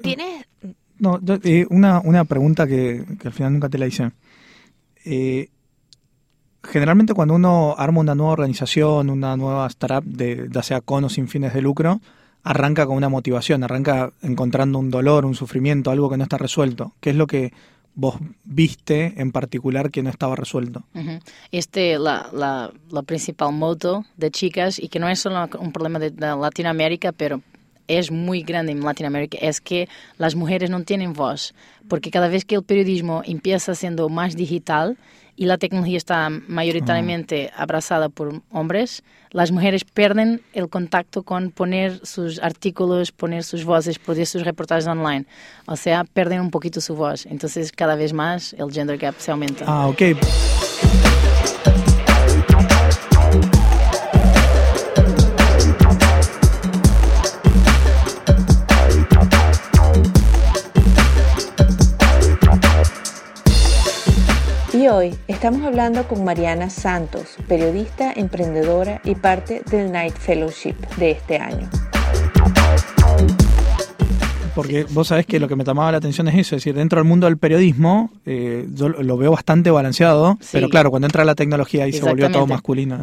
¿Tienes...? 0.00 0.46
No, 0.98 1.18
eh, 1.44 1.66
una, 1.70 2.00
una 2.00 2.24
pregunta 2.24 2.66
que, 2.66 3.04
que, 3.18 3.28
al 3.28 3.32
final 3.32 3.54
nunca 3.54 3.70
te 3.70 3.78
la 3.78 3.86
hice. 3.86 4.10
Eh, 5.06 5.48
generalmente 6.62 7.14
cuando 7.14 7.34
uno 7.34 7.74
arma 7.76 8.00
una 8.00 8.14
nueva 8.14 8.32
organización, 8.32 9.08
una 9.08 9.34
nueva 9.36 9.66
startup, 9.68 10.04
de, 10.04 10.48
ya 10.50 10.62
sea 10.62 10.80
con 10.82 11.04
o 11.04 11.08
sin 11.08 11.26
fines 11.26 11.54
de 11.54 11.62
lucro, 11.62 12.00
arranca 12.42 12.86
con 12.86 12.96
una 12.96 13.08
motivación, 13.08 13.64
arranca 13.64 14.12
encontrando 14.22 14.78
un 14.78 14.90
dolor, 14.90 15.24
un 15.24 15.34
sufrimiento, 15.34 15.90
algo 15.90 16.10
que 16.10 16.16
no 16.16 16.24
está 16.24 16.38
resuelto. 16.38 16.94
¿Qué 17.00 17.10
es 17.10 17.16
lo 17.16 17.26
que 17.26 17.52
vos 17.94 18.16
viste 18.44 19.14
en 19.16 19.32
particular 19.32 19.90
que 19.90 20.02
no 20.02 20.10
estaba 20.10 20.36
resuelto? 20.36 20.84
Este 21.52 21.98
la, 21.98 22.30
la, 22.32 23.02
principal 23.02 23.52
moto 23.52 24.04
de 24.16 24.30
chicas 24.30 24.78
y 24.78 24.88
que 24.88 24.98
no 24.98 25.08
es 25.08 25.20
solo 25.20 25.48
un 25.58 25.72
problema 25.72 25.98
de 25.98 26.12
Latinoamérica, 26.12 27.12
pero 27.12 27.42
es 27.88 28.10
muy 28.10 28.42
grande 28.42 28.72
en 28.72 28.80
Latinoamérica 28.80 29.38
es 29.40 29.60
que 29.60 29.88
las 30.16 30.36
mujeres 30.36 30.70
no 30.70 30.82
tienen 30.84 31.12
voz, 31.12 31.54
porque 31.88 32.10
cada 32.10 32.28
vez 32.28 32.44
que 32.44 32.54
el 32.54 32.62
periodismo 32.62 33.22
empieza 33.24 33.74
siendo 33.74 34.08
más 34.08 34.36
digital, 34.36 34.96
y 35.40 35.46
la 35.46 35.56
tecnología 35.56 35.96
está 35.96 36.28
mayoritariamente 36.28 37.50
abrazada 37.56 38.10
por 38.10 38.42
hombres, 38.50 39.02
las 39.30 39.50
mujeres 39.52 39.84
pierden 39.84 40.42
el 40.52 40.68
contacto 40.68 41.22
con 41.22 41.50
poner 41.50 42.06
sus 42.06 42.40
artículos, 42.40 43.10
poner 43.10 43.42
sus 43.42 43.64
voces, 43.64 43.98
poner 43.98 44.26
sus 44.26 44.44
reportajes 44.44 44.86
online. 44.86 45.24
O 45.64 45.76
sea, 45.76 46.04
pierden 46.04 46.42
un 46.42 46.50
poquito 46.50 46.82
su 46.82 46.94
voz. 46.94 47.24
Entonces, 47.24 47.72
cada 47.72 47.94
vez 47.96 48.12
más 48.12 48.52
el 48.52 48.70
gender 48.70 48.98
gap 48.98 49.14
se 49.16 49.30
aumenta. 49.30 49.64
Ah, 49.66 49.88
ok. 49.88 50.02
Hoy 64.90 65.16
estamos 65.28 65.62
hablando 65.62 66.06
con 66.08 66.24
Mariana 66.24 66.68
Santos, 66.68 67.36
periodista, 67.46 68.12
emprendedora 68.12 69.00
y 69.04 69.14
parte 69.14 69.62
del 69.70 69.92
Night 69.92 70.14
Fellowship 70.14 70.74
de 70.96 71.12
este 71.12 71.38
año. 71.38 71.70
porque 74.54 74.84
vos 74.90 75.08
sabés 75.08 75.26
que 75.26 75.40
lo 75.40 75.48
que 75.48 75.56
me 75.56 75.64
llamaba 75.64 75.90
la 75.92 75.98
atención 75.98 76.28
es 76.28 76.34
eso, 76.34 76.56
es 76.56 76.62
decir, 76.62 76.74
dentro 76.74 77.00
del 77.00 77.08
mundo 77.08 77.26
del 77.26 77.38
periodismo 77.38 78.10
eh, 78.26 78.66
yo 78.74 78.88
lo 78.88 79.16
veo 79.16 79.30
bastante 79.30 79.70
balanceado, 79.70 80.38
pero 80.52 80.68
claro, 80.68 80.90
cuando 80.90 81.06
entra 81.06 81.24
la 81.24 81.34
tecnología 81.34 81.84
ahí 81.84 81.92
se 81.92 82.02
volvió 82.02 82.30
todo 82.30 82.46
masculino. 82.46 82.98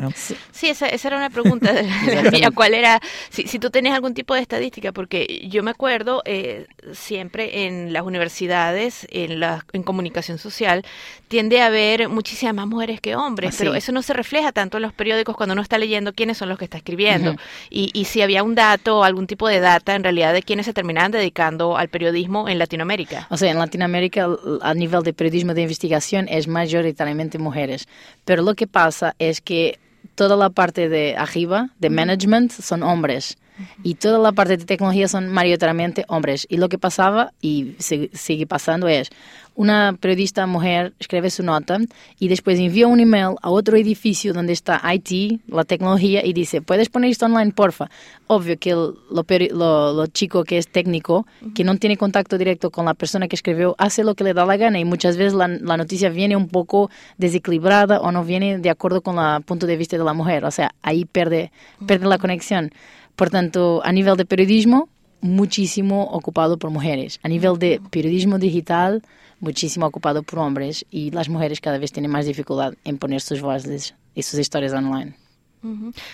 Sí, 0.52 0.70
esa, 0.70 0.88
era 0.88 1.18
una 1.18 1.30
pregunta 1.30 1.74
de 1.74 2.16
la 2.16 2.30
mía, 2.32 2.52
¿cuál 2.54 2.74
era? 2.74 3.00
Si, 3.30 3.48
si, 3.48 3.60
tú 3.60 3.70
tenés 3.70 3.94
algún 3.94 4.14
tipo 4.14 4.36
de 4.36 4.42
estadística, 4.42 4.92
porque 4.92 5.48
yo 5.50 5.64
me 5.64 5.72
acuerdo 5.72 6.22
eh, 6.26 6.68
siempre 6.94 7.66
en 7.66 7.92
las 7.92 8.04
universidades, 8.04 9.08
en 9.10 9.40
la 9.40 9.66
en 9.74 9.84
comunicación 9.84 10.38
social, 10.38 10.86
tiende 11.28 11.62
a 11.62 11.68
haber 11.68 12.10
muchísimas 12.10 12.56
más 12.56 12.68
mujeres 12.68 13.02
que 13.02 13.16
hombres, 13.16 13.56
pero 13.58 13.76
eso 13.76 13.92
no 13.92 14.02
se 14.02 14.14
refleja 14.14 14.52
tanto 14.52 14.78
en 14.78 14.84
los 14.84 14.94
periódicos 14.94 15.36
cuando 15.36 15.54
uno 15.54 15.62
está 15.62 15.78
leyendo 15.78 16.14
quiénes 16.14 16.38
son 16.38 16.50
los 16.50 16.58
que 16.58 16.66
está 16.66 16.78
escribiendo. 16.78 17.36
y, 17.70 17.92
y 17.94 18.06
si 18.06 18.22
había 18.22 18.44
un 18.44 18.56
dato, 18.56 19.04
algún 19.04 19.28
tipo 19.28 19.48
de 19.48 19.60
data 19.60 19.96
en 19.96 20.04
realidad 20.04 20.34
de 20.34 20.44
quiénes 20.44 20.66
se 20.66 20.74
terminaban 20.74 21.12
dedicando 21.12 21.78
al 21.78 21.90
periodismo 21.90 22.48
en 22.48 22.60
Latinoamérica. 22.60 23.28
O 23.30 23.38
sea, 23.38 23.52
en 23.52 23.58
Latinoamérica 23.58 24.28
a 24.62 24.74
nivel 24.74 25.04
de 25.04 25.14
periodismo 25.14 25.54
de 25.54 25.64
investigación 25.64 26.28
es 26.30 26.48
mayoritariamente 26.48 27.38
mujeres, 27.38 27.88
pero 28.26 28.42
lo 28.42 28.56
que 28.56 28.68
pasa 28.68 29.16
es 29.20 29.42
que 29.42 29.80
toda 30.16 30.36
la 30.36 30.50
parte 30.50 30.90
de 30.90 31.16
arriba, 31.18 31.70
de 31.80 31.90
management, 31.90 32.52
son 32.52 32.84
hombres 32.84 33.38
y 33.84 33.96
toda 33.96 34.20
la 34.20 34.32
parte 34.32 34.58
de 34.58 34.66
tecnología 34.66 35.08
son 35.08 35.30
mayoritariamente 35.30 36.06
hombres. 36.08 36.46
Y 36.50 36.58
lo 36.58 36.70
que 36.70 36.78
pasaba 36.78 37.34
y 37.42 37.76
sigue 37.80 38.48
pasando 38.48 38.88
es, 38.88 39.10
una 39.58 39.98
periodista 40.00 40.46
mujer 40.46 40.94
escribe 41.00 41.32
su 41.32 41.42
nota 41.42 41.80
y 42.20 42.28
después 42.28 42.60
envía 42.60 42.86
un 42.86 43.00
email 43.00 43.36
a 43.42 43.50
otro 43.50 43.76
edificio 43.76 44.32
donde 44.32 44.54
está 44.54 44.80
IT, 44.94 45.42
la 45.48 45.64
tecnología, 45.64 46.24
y 46.24 46.32
dice, 46.32 46.62
¿puedes 46.62 46.90
poner 46.90 47.10
esto 47.10 47.26
online, 47.26 47.52
porfa? 47.54 47.90
Obvio 48.28 48.60
que 48.60 48.74
lo, 48.74 48.94
lo, 49.10 50.08
chico 50.08 50.44
que 50.44 50.60
es 50.60 50.68
técnico, 50.68 51.26
que 51.56 51.64
no 51.64 51.76
tiene 51.78 51.98
contacto 51.98 52.38
directo 52.38 52.70
con 52.70 52.86
la 52.86 52.94
persona 52.94 53.28
que 53.28 53.36
escribió, 53.36 53.74
hace 53.80 54.04
lo 54.04 54.14
que 54.14 54.24
le 54.24 54.36
da 54.36 54.46
la 54.46 54.58
gana 54.58 54.78
y 54.78 54.86
muchas 54.86 55.18
veces 55.18 55.34
la, 55.34 55.48
la 55.48 55.76
noticia 55.76 56.10
viene 56.10 56.36
un 56.36 56.50
poco 56.50 56.92
desequilibrada 57.18 58.00
o 58.00 58.12
no 58.12 58.24
viene 58.24 58.60
de 58.60 58.70
acuerdo 58.70 59.02
con 59.02 59.18
el 59.18 59.42
punto 59.42 59.66
de 59.66 59.76
vista 59.76 59.98
de 59.98 60.04
la 60.04 60.14
mujer. 60.14 60.46
O 60.46 60.52
sea, 60.52 60.76
ahí 60.84 61.06
pierde, 61.06 61.52
pierde 61.88 62.06
la 62.06 62.20
conexión. 62.20 62.72
Por 63.18 63.32
tanto, 63.32 63.82
a 63.84 63.92
nivel 63.92 64.16
de 64.16 64.26
periodismo, 64.26 64.90
muchísimo 65.22 66.04
ocupado 66.04 66.58
por 66.58 66.70
mujeres. 66.70 67.20
A 67.24 67.28
nivel 67.28 67.58
de 67.58 67.82
periodismo 67.90 68.38
digital, 68.38 69.02
muchísimo 69.40 69.88
ocupado 69.88 70.22
por 70.22 70.38
hombres 70.38 70.86
y 70.92 71.10
las 71.10 71.28
mujeres 71.28 71.60
cada 71.60 71.80
vez 71.80 71.92
tienen 71.92 72.12
más 72.12 72.28
dificultad 72.28 72.76
en 72.84 73.00
poner 73.00 73.22
sus 73.22 73.42
voces 73.42 73.96
y 74.14 74.22
sus 74.22 74.40
historias 74.40 74.72
online. 74.72 75.16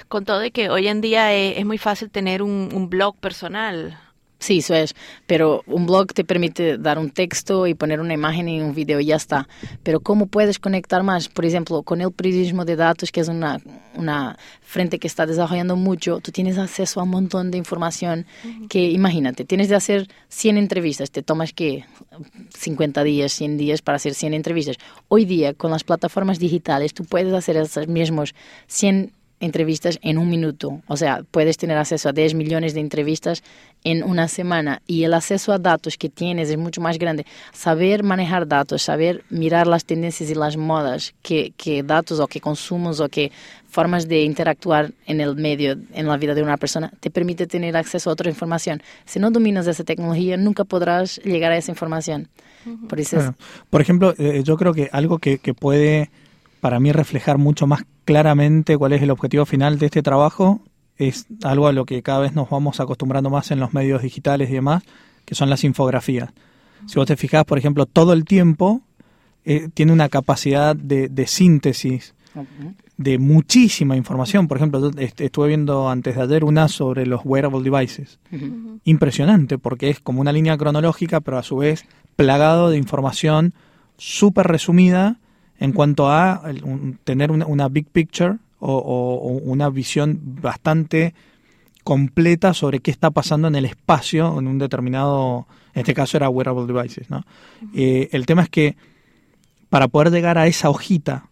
Con 0.08 0.24
todo 0.24 0.40
de 0.40 0.52
que 0.52 0.70
hoy 0.70 0.88
en 0.88 1.02
día 1.02 1.34
es, 1.34 1.58
es 1.58 1.66
muy 1.66 1.78
fácil 1.78 2.10
tener 2.10 2.42
un, 2.42 2.70
un 2.74 2.90
blog 2.90 3.18
personal. 3.18 4.00
Sí, 4.44 4.58
eso 4.58 4.76
es. 4.76 4.94
Pero 5.26 5.64
un 5.68 5.86
blog 5.86 6.08
te 6.08 6.26
permite 6.26 6.78
dar 6.78 7.00
un 7.00 7.12
texto 7.12 7.66
y 7.66 7.76
poner 7.76 8.02
una 8.02 8.14
imagen 8.14 8.50
y 8.50 8.60
un 8.60 8.76
video 8.76 9.00
y 9.00 9.06
ya 9.06 9.16
está. 9.16 9.48
Pero 9.84 10.02
¿cómo 10.02 10.26
puedes 10.26 10.60
conectar 10.60 11.02
más? 11.02 11.30
Por 11.30 11.46
ejemplo, 11.46 11.82
con 11.84 12.02
el 12.02 12.12
periodismo 12.12 12.66
de 12.66 12.76
datos, 12.76 13.14
que 13.14 13.22
es 13.22 13.30
una, 13.30 13.62
una 13.96 14.38
frente 14.60 15.00
que 15.00 15.08
está 15.08 15.26
desarrollando 15.26 15.78
mucho, 15.78 16.20
tú 16.20 16.34
tienes 16.34 16.58
acceso 16.58 17.00
a 17.00 17.04
un 17.04 17.12
montón 17.12 17.52
de 17.52 17.58
información 17.58 18.26
que, 18.68 18.92
imagínate, 18.92 19.46
tienes 19.46 19.70
de 19.70 19.76
hacer 19.76 20.10
100 20.28 20.58
entrevistas, 20.58 21.10
te 21.10 21.24
tomas 21.24 21.54
que 21.54 21.86
50 22.54 23.02
días, 23.06 23.32
100 23.32 23.58
días 23.58 23.82
para 23.82 23.96
hacer 23.96 24.14
100 24.14 24.34
entrevistas. 24.34 24.76
Hoy 25.08 25.24
día, 25.24 25.54
con 25.54 25.72
las 25.72 25.86
plataformas 25.86 26.38
digitales, 26.38 26.94
tú 26.94 27.06
puedes 27.06 27.34
hacer 27.34 27.56
esos 27.56 27.88
mismos 27.88 28.36
100 28.68 29.14
entrevistas 29.44 30.00
en 30.02 30.18
un 30.18 30.30
minuto. 30.30 30.82
O 30.88 30.98
sea, 30.98 31.24
puedes 31.30 31.58
tener 31.58 31.78
acceso 31.78 32.10
a 32.10 32.14
10 32.14 32.34
millones 32.34 32.74
de 32.74 32.80
entrevistas 32.80 33.44
en 33.84 34.04
una 34.04 34.28
semana 34.28 34.82
y 34.88 35.04
el 35.04 35.14
acceso 35.14 35.52
a 35.52 35.60
datos 35.60 35.98
que 35.98 36.10
tienes 36.10 36.50
es 36.50 36.58
mucho 36.58 36.80
más 36.80 36.98
grande. 36.98 37.26
Saber 37.52 38.04
manejar 38.04 38.48
datos, 38.48 38.84
saber 38.84 39.24
mirar 39.30 39.68
las 39.68 39.86
tendencias 39.86 40.30
y 40.30 40.36
las 40.36 40.56
modas, 40.56 41.14
qué, 41.22 41.54
datos 41.86 42.20
o 42.20 42.28
qué 42.28 42.40
consumos 42.40 43.00
o 43.00 43.10
qué 43.10 43.32
formas 43.68 44.08
de 44.08 44.24
interactuar 44.24 44.92
en 45.06 45.20
el 45.20 45.36
medio, 45.36 45.78
en 45.94 46.08
la 46.08 46.16
vida 46.18 46.34
de 46.36 46.44
una 46.44 46.58
persona, 46.58 46.92
te 47.00 47.10
permite 47.10 47.48
tener 47.48 47.76
acceso 47.76 48.10
a 48.10 48.14
otra 48.14 48.30
información. 48.30 48.82
Si 49.06 49.20
no 49.20 49.32
dominas 49.32 49.68
esa 49.68 49.84
tecnología, 49.84 50.38
nunca 50.38 50.64
podrás 50.64 51.18
llegar 51.24 51.52
a 51.52 51.58
esa 51.58 51.72
información. 51.72 52.30
Por, 52.88 53.00
eso 53.02 53.36
Por 53.70 53.82
ejemplo, 53.82 54.14
eh, 54.18 54.42
yo 54.46 54.56
creo 54.56 54.74
que 54.74 54.90
algo 54.94 55.20
que, 55.20 55.40
que 55.40 55.54
puede 55.54 56.10
para 56.64 56.80
mí 56.80 56.94
reflejar 56.94 57.38
mucho 57.38 57.68
más 57.68 57.84
claramente 58.06 58.78
cuál 58.78 58.94
es 58.94 59.02
el 59.02 59.12
objetivo 59.12 59.46
final 59.46 59.78
de 59.80 59.88
este 59.88 60.02
trabajo 60.02 60.62
es 60.96 61.28
algo 61.44 61.68
a 61.68 61.74
lo 61.74 61.86
que 61.86 62.02
cada 62.02 62.20
vez 62.20 62.36
nos 62.36 62.50
vamos 62.50 62.80
acostumbrando 62.80 63.30
más 63.30 63.52
en 63.52 63.60
los 63.60 63.74
medios 63.74 64.02
digitales 64.02 64.50
y 64.50 64.54
demás, 64.54 64.82
que 65.26 65.36
son 65.36 65.50
las 65.50 65.66
infografías. 65.66 66.30
Si 66.86 66.96
vos 66.96 67.06
te 67.06 67.18
fijás, 67.18 67.44
por 67.44 67.58
ejemplo, 67.58 67.86
todo 67.86 68.14
el 68.14 68.24
tiempo 68.24 68.80
eh, 69.44 69.68
tiene 69.74 69.92
una 69.92 70.08
capacidad 70.08 70.74
de, 70.74 71.28
síntesis 71.28 72.16
de 72.96 73.18
muchísima 73.18 73.98
información. 73.98 74.48
Por 74.48 74.56
ejemplo, 74.56 74.90
estuve 74.98 75.50
viendo 75.50 75.90
antes 75.90 76.16
de 76.16 76.22
ayer 76.22 76.46
una 76.46 76.70
sobre 76.70 77.06
los 77.06 77.26
wearable 77.26 77.62
devices. 77.62 78.20
Impresionante, 78.86 79.58
porque 79.58 79.90
es 79.90 80.00
como 80.00 80.22
una 80.22 80.32
línea 80.32 80.58
cronológica, 80.58 81.20
pero 81.20 81.38
a 81.40 81.44
su 81.44 81.58
vez 81.58 81.84
plagado 82.16 82.70
de 82.70 82.78
información 82.78 83.54
súper 83.98 84.48
resumida 84.48 85.20
en 85.64 85.72
cuanto 85.72 86.12
a 86.12 86.44
tener 87.06 87.32
una, 87.32 87.70
big 87.70 87.86
picture 87.88 88.36
o, 88.60 89.40
una 89.46 89.70
visión 89.70 90.20
bastante 90.22 91.14
completa 91.86 92.54
sobre 92.54 92.82
qué 92.82 92.92
está 92.92 93.12
pasando 93.12 93.48
en 93.48 93.56
el 93.56 93.64
espacio 93.64 94.38
en 94.40 94.50
un 94.50 94.60
determinado, 94.60 95.48
en 95.74 95.80
este 95.80 95.94
caso 95.94 96.18
era 96.18 96.28
wearable 96.28 96.66
devices, 96.66 97.10
¿no? 97.10 97.24
Eh, 97.74 98.10
el 98.12 98.26
tema 98.26 98.42
es 98.42 98.50
que 98.50 98.76
para 99.70 99.88
poder 99.88 100.12
llegar 100.12 100.38
a 100.38 100.48
esa 100.48 100.70
hojita, 100.70 101.30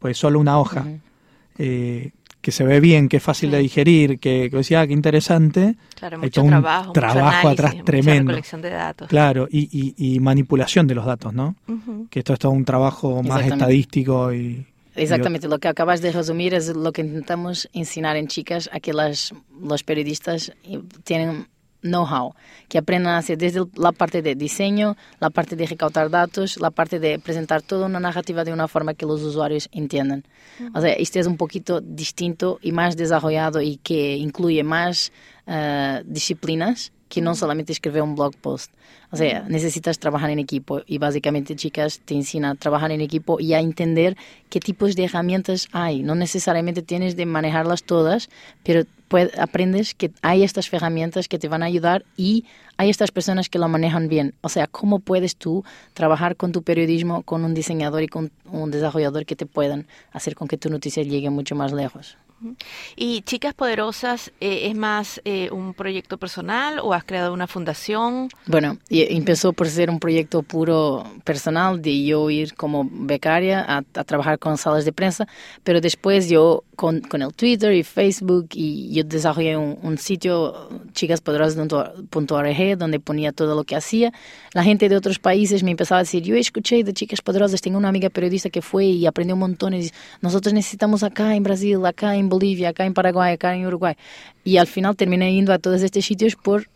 pues 0.00 0.18
solo 0.18 0.40
una 0.40 0.58
hoja, 0.58 0.88
eh, 1.56 2.10
que 2.40 2.52
se 2.52 2.64
ve 2.64 2.80
bien, 2.80 3.08
que 3.08 3.18
es 3.18 3.22
fácil 3.22 3.50
de 3.50 3.58
digerir, 3.58 4.18
que, 4.18 4.48
que 4.50 4.56
decía, 4.56 4.80
ah, 4.80 4.86
qué 4.86 4.92
interesante. 4.92 5.76
Claro, 5.94 6.18
mucho 6.18 6.42
trabajo, 6.42 6.92
trabajo 6.92 7.48
atrás 7.48 7.74
tremendo. 7.84 8.30
Recolección 8.30 8.62
de 8.62 8.70
datos. 8.70 9.08
Claro, 9.08 9.46
y, 9.50 9.94
y, 9.96 10.20
manipulación 10.20 10.86
de 10.86 10.94
los 10.94 11.04
datos, 11.04 11.34
¿no? 11.34 11.56
Que 12.10 12.20
esto 12.20 12.32
es 12.32 12.38
todo 12.38 12.52
un 12.52 12.64
trabajo 12.64 13.22
más 13.22 13.46
estadístico 13.46 14.32
y... 14.32 14.66
Exactamente, 14.96 15.48
lo 15.48 15.58
que 15.58 15.68
acabas 15.68 16.02
de 16.02 16.12
resumir 16.12 16.52
es 16.52 16.74
lo 16.74 16.92
que 16.92 17.02
intentamos 17.02 17.68
enseñar 17.72 18.16
en 18.16 18.26
chicas, 18.26 18.68
a 18.72 18.80
que 18.80 18.92
las, 18.92 19.32
los 19.62 19.82
periodistas 19.82 20.52
tienen 21.04 21.46
know-how, 21.82 22.34
que 22.68 22.78
aprendan 22.78 23.14
a 23.14 23.18
hacer 23.18 23.38
desde 23.38 23.64
la 23.76 23.92
parte 23.92 24.22
de 24.22 24.34
diseño, 24.34 24.96
la 25.18 25.30
parte 25.30 25.56
de 25.56 25.66
recaudar 25.66 26.10
datos, 26.10 26.58
la 26.60 26.70
parte 26.70 26.98
de 26.98 27.18
presentar 27.18 27.62
toda 27.62 27.86
una 27.86 28.00
narrativa 28.00 28.44
de 28.44 28.52
una 28.52 28.68
forma 28.68 28.94
que 28.94 29.06
los 29.06 29.22
usuarios 29.22 29.68
entiendan. 29.72 30.24
O 30.74 30.80
sea, 30.80 30.92
este 30.92 31.20
es 31.20 31.26
un 31.26 31.36
poquito 31.36 31.80
distinto 31.80 32.58
y 32.62 32.72
más 32.72 32.96
desarrollado 32.96 33.60
y 33.60 33.76
que 33.76 34.16
incluye 34.16 34.62
más 34.62 35.12
uh, 35.46 36.02
disciplinas 36.04 36.92
que 37.10 37.20
no 37.20 37.34
solamente 37.34 37.72
escribir 37.72 38.00
un 38.02 38.14
blog 38.14 38.34
post. 38.36 38.72
O 39.10 39.16
sea, 39.16 39.44
necesitas 39.48 39.98
trabajar 39.98 40.30
en 40.30 40.38
equipo 40.38 40.80
y 40.86 40.98
básicamente, 40.98 41.56
chicas, 41.56 42.00
te 42.04 42.14
enseñan 42.14 42.52
a 42.52 42.54
trabajar 42.54 42.92
en 42.92 43.00
equipo 43.00 43.40
y 43.40 43.52
a 43.52 43.60
entender 43.60 44.16
qué 44.48 44.60
tipos 44.60 44.94
de 44.94 45.04
herramientas 45.04 45.68
hay. 45.72 46.02
No 46.02 46.14
necesariamente 46.14 46.82
tienes 46.82 47.16
de 47.16 47.26
manejarlas 47.26 47.82
todas, 47.82 48.30
pero 48.62 48.84
aprendes 49.38 49.94
que 49.94 50.12
hay 50.22 50.44
estas 50.44 50.72
herramientas 50.72 51.26
que 51.26 51.40
te 51.40 51.48
van 51.48 51.64
a 51.64 51.66
ayudar 51.66 52.04
y 52.16 52.44
hay 52.76 52.88
estas 52.88 53.10
personas 53.10 53.48
que 53.48 53.58
lo 53.58 53.68
manejan 53.68 54.08
bien. 54.08 54.34
O 54.40 54.48
sea, 54.48 54.68
¿cómo 54.68 55.00
puedes 55.00 55.34
tú 55.34 55.64
trabajar 55.94 56.36
con 56.36 56.52
tu 56.52 56.62
periodismo, 56.62 57.22
con 57.22 57.44
un 57.44 57.54
diseñador 57.54 58.04
y 58.04 58.08
con 58.08 58.30
un 58.44 58.70
desarrollador 58.70 59.26
que 59.26 59.34
te 59.34 59.46
puedan 59.46 59.88
hacer 60.12 60.36
con 60.36 60.46
que 60.46 60.56
tu 60.56 60.70
noticia 60.70 61.02
llegue 61.02 61.28
mucho 61.28 61.56
más 61.56 61.72
lejos? 61.72 62.16
¿Y 62.96 63.22
Chicas 63.22 63.54
Poderosas 63.54 64.32
eh, 64.40 64.68
es 64.68 64.74
más 64.74 65.20
eh, 65.24 65.50
un 65.50 65.74
proyecto 65.74 66.18
personal 66.18 66.78
o 66.82 66.94
has 66.94 67.04
creado 67.04 67.32
una 67.32 67.46
fundación? 67.46 68.28
Bueno, 68.46 68.78
empezó 68.88 69.52
por 69.52 69.68
ser 69.68 69.90
un 69.90 70.00
proyecto 70.00 70.42
puro 70.42 71.04
personal 71.24 71.80
de 71.82 72.04
yo 72.04 72.30
ir 72.30 72.54
como 72.54 72.88
becaria 72.90 73.64
a, 73.68 73.82
trabajar 74.04 74.38
con 74.38 74.56
salas 74.56 74.84
de 74.84 74.92
prensa, 74.92 75.28
pero 75.62 75.80
después 75.80 76.28
yo 76.28 76.64
con, 76.76 77.00
con 77.00 77.22
el 77.22 77.32
Twitter 77.34 77.72
y 77.72 77.82
Facebook 77.82 78.48
y 78.54 78.92
yo 78.94 79.04
desarrollé 79.04 79.56
un, 79.56 79.98
sitio 79.98 80.68
chicaspoderosas.org 80.94 82.78
donde 82.78 83.00
ponía 83.00 83.32
todo 83.32 83.54
lo 83.54 83.64
que 83.64 83.76
hacía. 83.76 84.12
La 84.54 84.64
gente 84.64 84.88
de 84.88 84.96
otros 84.96 85.18
países 85.18 85.62
me 85.62 85.72
empezaba 85.72 85.98
a 85.98 86.02
decir, 86.04 86.22
yo 86.22 86.36
escuché 86.36 86.82
de 86.82 86.94
Chicas 86.94 87.20
Poderosas, 87.20 87.60
tengo 87.60 87.76
una 87.76 87.88
amiga 87.88 88.08
periodista 88.08 88.48
que 88.48 88.62
fue 88.62 88.86
y 88.86 89.06
aprendió 89.06 89.36
un 89.36 89.40
y 89.72 89.90
nosotros 90.20 90.54
necesitamos 90.54 91.02
acá 91.02 91.34
en 91.34 91.42
Brasil, 91.42 91.84
acá 91.84 92.16
en 92.16 92.29
Bolivia, 92.30 92.70
acá 92.70 92.86
en 92.86 92.94
Paraguay, 92.94 93.34
acá 93.34 93.54
en 93.54 93.66
Uruguay. 93.66 93.94
Y 94.44 94.56
al 94.56 94.66
final 94.66 94.96
terminé 94.96 95.30
yendo 95.34 95.52
a 95.52 95.58
todos 95.58 95.82
estos 95.82 96.04
sitios 96.06 96.34
por 96.36 96.66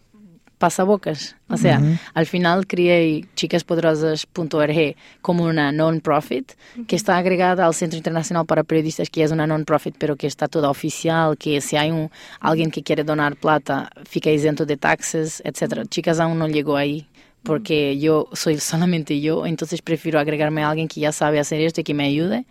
pasabocas. 0.59 1.37
O 1.49 1.57
sea, 1.57 1.79
Ujú. 1.79 1.97
al 2.15 2.27
final 2.27 2.67
creé 2.67 3.25
chicaspoderosas.org 3.35 4.97
como 5.21 5.45
una 5.45 5.73
non-profit 5.73 6.53
que 6.87 6.97
está 6.97 7.19
agregada 7.19 7.67
al 7.67 7.75
Centro 7.75 7.97
Internacional 7.97 8.47
para 8.47 8.65
Periodistas, 8.65 9.11
que 9.11 9.23
es 9.23 9.31
una 9.31 9.47
non-profit, 9.47 9.97
pero 9.99 10.17
que 10.17 10.27
está 10.27 10.49
toda 10.49 10.71
oficial, 10.71 11.37
que 11.37 11.61
si 11.61 11.77
hay 11.77 11.91
un, 11.91 12.11
alguien 12.41 12.71
que 12.71 12.83
quiere 12.83 13.05
donar 13.05 13.37
plata, 13.37 13.91
fica 14.09 14.31
isento 14.31 14.65
de 14.65 14.77
taxes, 14.77 15.43
etcétera. 15.45 15.85
Chicas 15.87 16.21
aún 16.21 16.39
no 16.39 16.49
llegó 16.49 16.77
ahí 16.77 17.07
porque 17.43 17.99
yo 17.99 18.29
soy 18.33 18.59
solamente 18.59 19.21
yo, 19.21 19.45
entonces 19.45 19.83
prefiero 19.83 20.19
agregarme 20.19 20.63
a 20.63 20.71
alguien 20.71 20.89
que 20.89 21.01
ya 21.01 21.13
sabe 21.13 21.39
hacer 21.39 21.61
esto 21.61 21.83
y 21.83 21.85
que 21.85 21.93
me 21.93 22.07
ayude. 22.07 22.47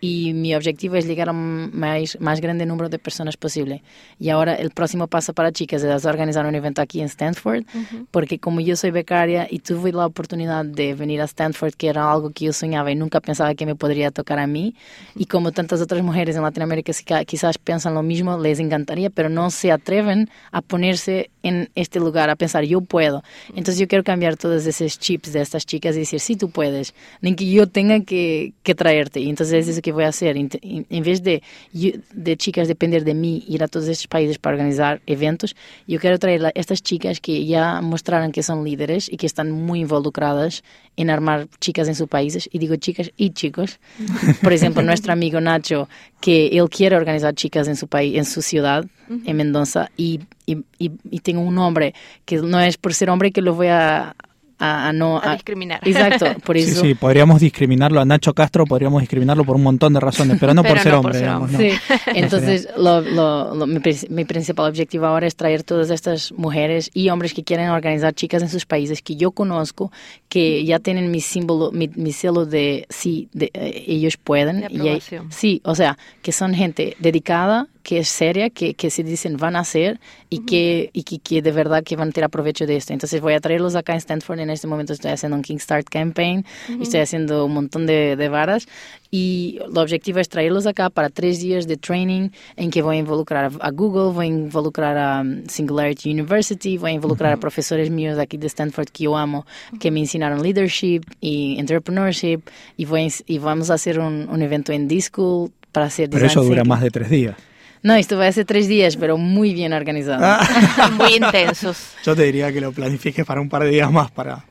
Y 0.00 0.32
mi 0.32 0.54
objetivo 0.54 0.94
es 0.94 1.06
llegar 1.06 1.28
a 1.28 1.32
un 1.32 1.70
más, 1.74 2.16
más 2.20 2.40
grande 2.40 2.66
número 2.66 2.88
de 2.88 2.98
personas 2.98 3.36
posible. 3.36 3.82
Y 4.20 4.28
ahora 4.28 4.54
el 4.54 4.70
próximo 4.70 5.08
paso 5.08 5.32
para 5.32 5.50
chicas 5.50 5.82
es 5.82 6.04
organizar 6.04 6.46
un 6.46 6.54
evento 6.54 6.80
aquí 6.80 7.00
en 7.00 7.06
Stanford, 7.06 7.64
porque 8.10 8.38
como 8.38 8.60
yo 8.60 8.76
soy 8.76 8.90
becaria 8.90 9.48
y 9.50 9.58
tuve 9.58 9.92
la 9.92 10.06
oportunidad 10.06 10.64
de 10.64 10.94
venir 10.94 11.20
a 11.20 11.24
Stanford, 11.24 11.74
que 11.74 11.88
era 11.88 12.10
algo 12.10 12.30
que 12.30 12.44
yo 12.46 12.52
soñaba 12.52 12.90
y 12.92 12.94
nunca 12.94 13.20
pensaba 13.20 13.54
que 13.54 13.66
me 13.66 13.74
podría 13.74 14.10
tocar 14.10 14.38
a 14.38 14.46
mí, 14.46 14.74
y 15.16 15.26
como 15.26 15.52
tantas 15.52 15.80
otras 15.80 16.02
mujeres 16.02 16.36
en 16.36 16.42
Latinoamérica 16.42 16.92
quizás 17.24 17.58
piensan 17.58 17.94
lo 17.94 18.02
mismo, 18.02 18.38
les 18.38 18.60
encantaría, 18.60 19.10
pero 19.10 19.28
no 19.28 19.50
se 19.50 19.72
atreven 19.72 20.30
a 20.52 20.62
ponerse 20.62 21.30
en 21.42 21.70
este 21.74 21.98
lugar, 21.98 22.30
a 22.30 22.36
pensar, 22.36 22.64
yo 22.64 22.80
puedo. 22.80 23.22
Entonces 23.48 23.78
yo 23.78 23.88
quiero 23.88 24.04
cambiar 24.04 24.36
todos 24.36 24.66
esos 24.66 24.98
chips 24.98 25.32
de 25.32 25.40
estas 25.40 25.66
chicas 25.66 25.96
y 25.96 26.00
decir, 26.00 26.20
sí, 26.20 26.36
tú 26.36 26.50
puedes, 26.50 26.94
ni 27.20 27.34
que 27.34 27.50
yo 27.50 27.66
tenga 27.66 28.00
que, 28.00 28.52
que 28.62 28.74
traerte. 28.74 29.20
Y 29.20 29.30
entonces 29.30 29.66
es 29.66 29.68
eso 29.68 29.82
que 29.82 29.87
voy 29.92 30.04
a 30.04 30.08
hacer. 30.08 30.36
En 30.36 31.02
vez 31.02 31.22
de, 31.22 31.42
de 31.72 32.36
chicas 32.36 32.68
depender 32.68 33.04
de 33.04 33.14
mí, 33.14 33.44
ir 33.48 33.62
a 33.62 33.68
todos 33.68 33.88
estos 33.88 34.06
países 34.06 34.38
para 34.38 34.54
organizar 34.56 35.00
eventos, 35.06 35.56
yo 35.86 35.98
quiero 35.98 36.18
traer 36.18 36.46
a 36.46 36.52
estas 36.54 36.82
chicas 36.82 37.20
que 37.20 37.46
ya 37.46 37.80
mostraron 37.80 38.32
que 38.32 38.42
son 38.42 38.64
líderes 38.64 39.10
y 39.10 39.16
que 39.16 39.26
están 39.26 39.50
muy 39.50 39.80
involucradas 39.80 40.62
en 40.96 41.10
armar 41.10 41.48
chicas 41.60 41.88
en 41.88 41.94
sus 41.94 42.08
países. 42.08 42.48
Y 42.52 42.58
digo 42.58 42.76
chicas 42.76 43.12
y 43.16 43.30
chicos. 43.30 43.78
Por 44.42 44.52
ejemplo, 44.52 44.82
nuestro 44.82 45.12
amigo 45.12 45.40
Nacho, 45.40 45.88
que 46.20 46.48
él 46.48 46.68
quiere 46.68 46.96
organizar 46.96 47.34
chicas 47.34 47.68
en 47.68 47.76
su 47.76 47.88
país, 47.88 48.16
en 48.16 48.24
su 48.24 48.42
ciudad, 48.42 48.84
en 49.24 49.36
Mendoza, 49.36 49.90
y, 49.96 50.20
y, 50.44 50.58
y, 50.78 50.90
y 51.10 51.20
tengo 51.20 51.40
un 51.40 51.56
hombre 51.58 51.94
que 52.26 52.36
no 52.36 52.60
es 52.60 52.76
por 52.76 52.92
ser 52.92 53.08
hombre 53.08 53.32
que 53.32 53.40
lo 53.40 53.54
voy 53.54 53.68
a, 53.68 54.14
a, 54.58 54.88
a 54.88 54.92
no... 54.92 55.20
A 55.22 55.34
discriminar. 55.34 55.80
Exacto, 55.84 56.26
por 56.44 56.56
Sí, 56.58 56.70
eso... 56.70 56.80
sí, 56.82 56.94
podríamos 56.94 57.40
discriminarlo 57.40 58.00
a 58.00 58.04
Nacho 58.04 58.34
Castro, 58.34 58.64
podríamos 58.66 59.00
discriminarlo 59.00 59.44
por 59.44 59.56
un 59.56 59.62
montón 59.62 59.92
de 59.94 60.00
razones, 60.00 60.36
pero 60.40 60.54
no 60.54 60.62
por 60.64 60.72
Pero 60.72 60.82
ser 60.82 60.92
no 60.92 61.02
por 61.02 61.06
hombre, 61.12 61.18
ser 61.18 61.28
digamos, 61.28 61.50
hombre. 61.50 61.72
¿no? 61.72 61.78
Sí, 61.78 61.94
entonces 62.14 62.68
lo, 62.76 63.00
lo- 63.00 63.54
lo- 63.54 63.66
mi, 63.66 63.80
mi 64.10 64.24
principal 64.24 64.68
objetivo 64.68 65.06
ahora 65.06 65.26
es 65.26 65.36
traer 65.36 65.62
todas 65.62 65.90
estas 65.90 66.32
mujeres 66.32 66.90
y 66.94 67.08
hombres 67.10 67.34
que 67.34 67.44
quieren 67.44 67.68
organizar 67.70 68.14
chicas 68.14 68.42
en 68.42 68.48
sus 68.48 68.66
países 68.66 69.02
que 69.02 69.16
yo 69.16 69.30
conozco, 69.30 69.92
que 70.28 70.64
ya 70.64 70.78
tienen 70.78 71.10
mi 71.10 71.20
símbolo, 71.20 71.70
mi, 71.72 71.88
mi 71.94 72.12
celo 72.12 72.44
de 72.46 72.86
sí, 72.88 73.28
de, 73.32 73.50
eh, 73.54 73.84
ellos 73.86 74.16
pueden. 74.16 74.60
De 74.62 74.68
y 74.72 74.88
hay- 74.88 75.02
sí, 75.30 75.60
o 75.64 75.74
sea, 75.74 75.96
que 76.22 76.32
son 76.32 76.54
gente 76.54 76.96
dedicada, 76.98 77.68
que 77.82 77.98
es 77.98 78.08
seria, 78.08 78.50
que, 78.50 78.74
que 78.74 78.90
se 78.90 79.02
dicen 79.02 79.36
van 79.36 79.56
a 79.56 79.60
hacer 79.60 80.00
y, 80.30 80.44
que, 80.44 80.90
y 80.92 81.04
que, 81.04 81.18
que 81.18 81.42
de 81.42 81.52
verdad 81.52 81.82
que 81.82 81.96
van 81.96 82.10
a 82.10 82.12
tirar 82.12 82.30
provecho 82.30 82.66
de 82.66 82.76
esto. 82.76 82.92
Entonces 82.92 83.20
voy 83.20 83.34
a 83.34 83.40
traerlos 83.40 83.74
acá 83.74 83.92
en 83.92 83.98
Stanford. 83.98 84.40
En 84.40 84.50
este 84.50 84.66
momento 84.66 84.92
estoy 84.92 85.10
haciendo 85.10 85.36
un 85.36 85.42
Kickstart 85.42 85.88
campaign, 85.88 86.44
estoy 86.80 87.00
haciendo 87.00 87.44
un 87.44 87.54
montón 87.54 87.86
de, 87.86 88.16
de 88.16 88.28
varas 88.28 88.66
y 89.10 89.58
el 89.64 89.76
objetivo 89.78 90.18
es 90.18 90.28
traerlos 90.28 90.66
acá 90.66 90.90
para 90.90 91.08
tres 91.08 91.40
días 91.40 91.66
de 91.66 91.76
training 91.76 92.30
en 92.56 92.70
que 92.70 92.82
voy 92.82 92.96
a 92.96 92.98
involucrar 92.98 93.50
a, 93.60 93.70
Google, 93.70 94.12
voy 94.12 94.26
a 94.26 94.28
involucrar 94.28 94.98
a 94.98 95.20
um, 95.22 95.44
Singularity 95.46 96.10
University, 96.10 96.76
voy 96.76 96.90
a 96.90 96.94
involucrar 96.94 97.32
a 97.32 97.36
profesores 97.38 97.90
míos 97.90 98.16
de 98.16 98.22
aquí 98.22 98.36
de 98.36 98.46
Stanford 98.48 98.88
que 98.88 99.04
yo 99.04 99.16
amo, 99.16 99.46
que 99.80 99.90
me 99.90 100.00
enseñaron 100.00 100.42
leadership 100.42 101.02
y 101.20 101.58
entrepreneurship 101.58 102.40
y, 102.76 102.84
voy, 102.84 103.12
y 103.26 103.38
vamos 103.38 103.70
a 103.70 103.74
hacer 103.74 103.98
un, 103.98 104.28
un 104.28 104.42
evento 104.42 104.72
en 104.72 104.88
D-School 104.88 105.52
para 105.72 105.86
hacer 105.86 106.10
Pero 106.10 106.26
eso 106.26 106.42
dura 106.42 106.56
thinking. 106.56 106.68
más 106.68 106.82
de 106.82 106.90
tres 106.90 107.08
días. 107.08 107.36
No, 107.82 107.94
esto 107.94 108.16
va 108.18 108.26
a 108.26 108.32
ser 108.32 108.44
tres 108.44 108.68
días, 108.68 108.96
pero 108.96 109.16
muy 109.18 109.54
bien 109.54 109.72
organizado. 109.72 110.20
Ah. 110.24 110.90
Muy 110.98 111.14
intensos. 111.16 111.92
Yo 112.04 112.14
te 112.16 112.24
diría 112.24 112.52
que 112.52 112.60
lo 112.60 112.72
planifiques 112.72 113.24
para 113.24 113.40
un 113.40 113.48
par 113.48 113.64
de 113.64 113.70
días 113.70 113.90
más 113.92 114.10
para... 114.10 114.44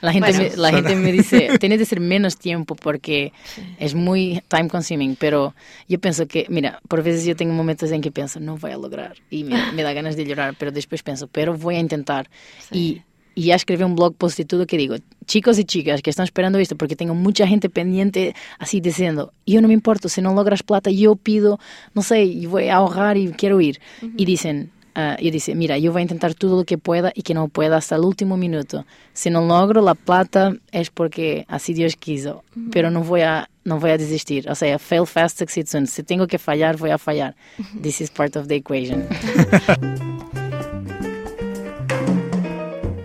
La 0.00 0.12
gente, 0.12 0.32
Bueno, 0.32 0.42
me, 0.44 0.48
la 0.50 0.54
suena- 0.70 0.76
gente 0.88 0.96
me 0.96 1.12
dice, 1.12 1.50
tiene 1.60 1.78
que 1.78 1.86
ser 1.86 1.98
menos 1.98 2.36
tiempo 2.36 2.74
porque 2.74 3.32
es 3.78 3.94
muy 3.94 4.42
time 4.48 4.68
consuming, 4.68 5.16
pero 5.16 5.54
yo 5.88 5.98
pienso 5.98 6.26
que, 6.26 6.44
mira, 6.50 6.78
por 6.88 7.02
veces 7.02 7.24
yo 7.24 7.34
tengo 7.34 7.54
momentos 7.54 7.90
en 7.90 8.02
que 8.02 8.10
pienso, 8.10 8.38
no 8.38 8.58
voy 8.58 8.72
a 8.72 8.76
lograr 8.76 9.14
y 9.30 9.44
me, 9.44 9.72
me 9.72 9.82
da 9.82 9.94
ganas 9.94 10.14
de 10.16 10.26
llorar, 10.26 10.56
pero 10.58 10.72
después 10.72 11.02
pienso, 11.02 11.26
pero 11.26 11.56
voy 11.56 11.76
a 11.76 11.78
intentar. 11.78 12.28
Y, 12.70 13.00
y 13.34 13.44
ya 13.44 13.54
escribí 13.54 13.82
un 13.82 13.96
blog 13.96 14.14
post 14.14 14.40
y 14.40 14.44
todo 14.44 14.66
que 14.66 14.76
digo, 14.76 14.96
chicos 15.26 15.58
y 15.58 15.64
chicas 15.64 16.02
que 16.02 16.10
están 16.10 16.24
esperando 16.24 16.58
esto, 16.58 16.76
porque 16.76 16.96
tengo 16.96 17.14
mucha 17.14 17.46
gente 17.46 17.68
pendiente 17.68 18.34
así 18.58 18.80
diciendo, 18.80 19.32
yo 19.46 19.60
no 19.60 19.68
me 19.68 19.74
importo, 19.74 20.08
si 20.08 20.22
no 20.22 20.34
logras 20.34 20.62
plata, 20.62 20.90
yo 20.90 21.16
pido, 21.16 21.58
no 21.94 22.02
sé, 22.02 22.24
y 22.24 22.46
voy 22.46 22.68
a 22.68 22.76
ahorrar 22.76 23.16
y 23.16 23.28
quiero 23.32 23.60
ir. 23.60 23.80
Y 24.16 24.24
dicen, 24.24 24.70
ah, 24.94 25.16
yo 25.20 25.30
dice, 25.30 25.54
mira, 25.54 25.78
yo 25.78 25.92
voy 25.92 26.00
a 26.00 26.02
intentar 26.02 26.34
todo 26.34 26.56
lo 26.58 26.64
que 26.64 26.78
pueda 26.78 27.12
y 27.14 27.22
que 27.22 27.34
no 27.34 27.48
pueda 27.48 27.76
hasta 27.76 27.96
el 27.96 28.02
último 28.02 28.36
minuto. 28.36 28.86
Si 29.12 29.30
no 29.30 29.44
logro 29.44 29.82
la 29.82 29.94
plata 29.94 30.56
es 30.72 30.90
porque 30.90 31.44
así 31.48 31.74
Dios 31.74 31.96
quiso, 31.96 32.44
pero 32.70 32.90
no 32.90 33.02
voy 33.02 33.22
a 33.22 33.48
no 33.64 33.80
voy 33.80 33.92
a 33.92 33.98
desistir. 33.98 34.48
O 34.50 34.54
sea, 34.54 34.78
fail 34.78 35.06
fast, 35.06 35.38
succeed 35.38 35.66
soon. 35.66 35.86
Si 35.86 36.02
tengo 36.02 36.26
que 36.26 36.38
fallar, 36.38 36.76
voy 36.76 36.90
a 36.90 36.98
fallar. 36.98 37.34
This 37.80 38.02
is 38.02 38.10
part 38.10 38.36
of 38.36 38.46
the 38.46 38.56
equation. 38.56 39.08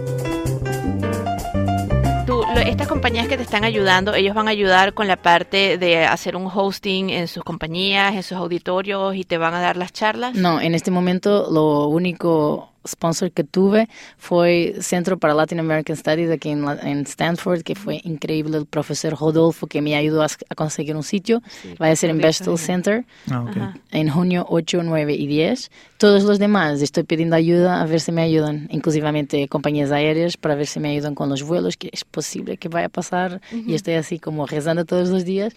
Estas 2.60 2.88
compañías 2.88 3.28
que 3.28 3.36
te 3.36 3.42
están 3.42 3.64
ayudando, 3.64 4.14
ellos 4.14 4.34
van 4.34 4.48
a 4.48 4.50
ayudar 4.50 4.94
con 4.94 5.06
la 5.06 5.16
parte 5.16 5.78
de 5.78 6.04
hacer 6.04 6.36
un 6.36 6.48
hosting 6.52 7.10
en 7.10 7.28
sus 7.28 7.44
compañías, 7.44 8.14
en 8.14 8.22
sus 8.22 8.36
auditorios 8.36 9.14
y 9.16 9.24
te 9.24 9.38
van 9.38 9.54
a 9.54 9.60
dar 9.60 9.76
las 9.76 9.92
charlas. 9.92 10.34
No, 10.34 10.60
en 10.60 10.74
este 10.74 10.90
momento 10.90 11.48
lo 11.50 11.86
único 11.88 12.71
sponsor 12.87 13.31
que 13.33 13.45
tuve 13.45 13.88
fue 14.18 14.75
Centro 14.81 15.18
para 15.18 15.35
Latin 15.35 15.61
American 15.61 15.97
Studies 15.97 16.31
aquí 16.31 16.51
en, 16.51 16.64
la- 16.64 16.79
en 16.83 17.01
Stanford, 17.03 17.62
que 17.62 17.75
fue 17.75 18.01
increíble. 18.05 18.57
El 18.59 18.66
profesor 18.66 19.16
Rodolfo 19.18 19.66
que 19.66 19.81
me 19.83 19.95
ayudó 19.97 20.23
a, 20.23 20.27
a 20.49 20.55
conseguir 20.55 20.97
un 20.97 21.03
sitio. 21.03 21.42
Va 21.81 21.88
a 21.88 21.97
ser 21.97 22.11
en 22.11 22.18
Vestal 22.18 22.49
ahí. 22.53 22.59
Center 22.59 23.05
Ah, 23.31 23.42
ok. 23.42 23.57
en 23.92 24.09
junio 24.11 24.47
8, 24.49 24.83
9 24.83 25.14
y 25.14 25.27
10. 25.27 25.71
Todos 25.99 26.25
los 26.25 26.38
demás 26.38 26.81
estoy 26.83 27.05
pidiendo 27.05 27.37
ayuda 27.37 27.81
a 27.81 27.87
ver 27.87 28.01
si 28.01 28.11
me 28.12 28.23
ayudan, 28.23 28.66
inclusivamente 28.71 29.47
compañías 29.49 29.90
aéreas 29.92 30.37
para 30.37 30.55
ver 30.55 30.66
si 30.66 30.81
me 30.81 30.88
ayudan 30.90 31.14
con 31.14 31.29
los 31.29 31.42
vuelos, 31.42 31.77
que 31.77 31.90
es 31.92 32.05
posible 32.05 32.57
que 32.57 32.68
vaya 32.68 32.87
a 32.87 32.90
pasar. 32.90 33.40
Y 33.53 33.75
estoy 33.75 33.95
así 33.95 34.18
como 34.18 34.47
rezando 34.47 34.85
todos 34.85 35.09
los 35.11 35.25
días. 35.25 35.55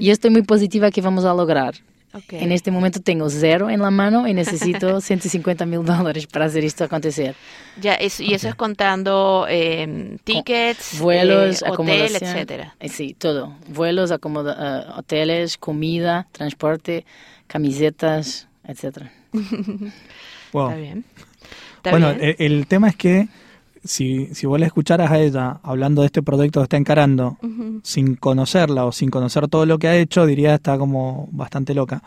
Y 0.00 0.10
estoy 0.10 0.30
muy 0.30 0.42
positiva 0.42 0.90
que 0.90 1.00
vamos 1.00 1.24
a 1.24 1.34
lograr. 1.34 1.74
Ok. 2.14 2.32
En 2.32 2.52
este 2.52 2.70
momento 2.70 3.00
tengo 3.00 3.28
cero 3.28 3.68
en 3.68 3.80
la 3.80 3.90
mano 3.90 4.26
y 4.26 4.32
necesito 4.34 5.00
150 5.02 5.66
mil 5.66 5.84
dólares 5.84 6.26
para 6.26 6.46
hacer 6.46 6.64
esto 6.64 6.84
acontecer. 6.84 7.34
Ya, 7.80 7.94
eso- 7.94 8.22
y 8.22 8.32
eso 8.34 8.48
es 8.48 8.54
contando 8.54 9.46
eh, 9.48 10.16
tickets, 10.24 10.98
Vuelos, 11.00 11.62
eh, 11.62 11.66
hotel, 11.70 12.16
etcétera. 12.16 12.74
Eh, 12.80 12.88
Sí, 12.88 13.14
todo. 13.18 13.54
Vuelos, 13.68 14.10
acomoda 14.10 14.56
eh, 14.88 14.92
hoteles, 14.96 15.58
comida, 15.58 16.26
transporte, 16.32 17.04
camisetas, 17.46 18.48
etcétera. 18.64 19.12
Wow. 20.52 20.68
Está 20.70 20.80
bien. 20.80 21.04
Está 21.76 21.90
Bueno, 21.90 22.14
bien. 22.14 22.34
el, 22.38 22.52
el 22.52 22.66
tema 22.66 22.88
es 22.88 22.96
que 22.96 23.28
si, 23.84 24.26
si 24.34 24.46
vos 24.46 24.58
la 24.58 24.66
escucharas 24.66 25.10
a 25.10 25.18
ella 25.18 25.60
hablando 25.62 26.02
de 26.02 26.06
este 26.06 26.22
proyecto 26.22 26.60
que 26.60 26.64
está 26.64 26.76
encarando, 26.76 27.38
sin 27.82 28.16
conocerla 28.16 28.84
o 28.84 28.92
sin 28.92 29.10
conocer 29.10 29.48
todo 29.48 29.66
lo 29.66 29.78
que 29.78 29.88
ha 29.88 29.96
hecho, 29.96 30.26
diría 30.26 30.54
está 30.54 30.78
como 30.78 31.28
bastante 31.32 31.74
loca. 31.74 32.02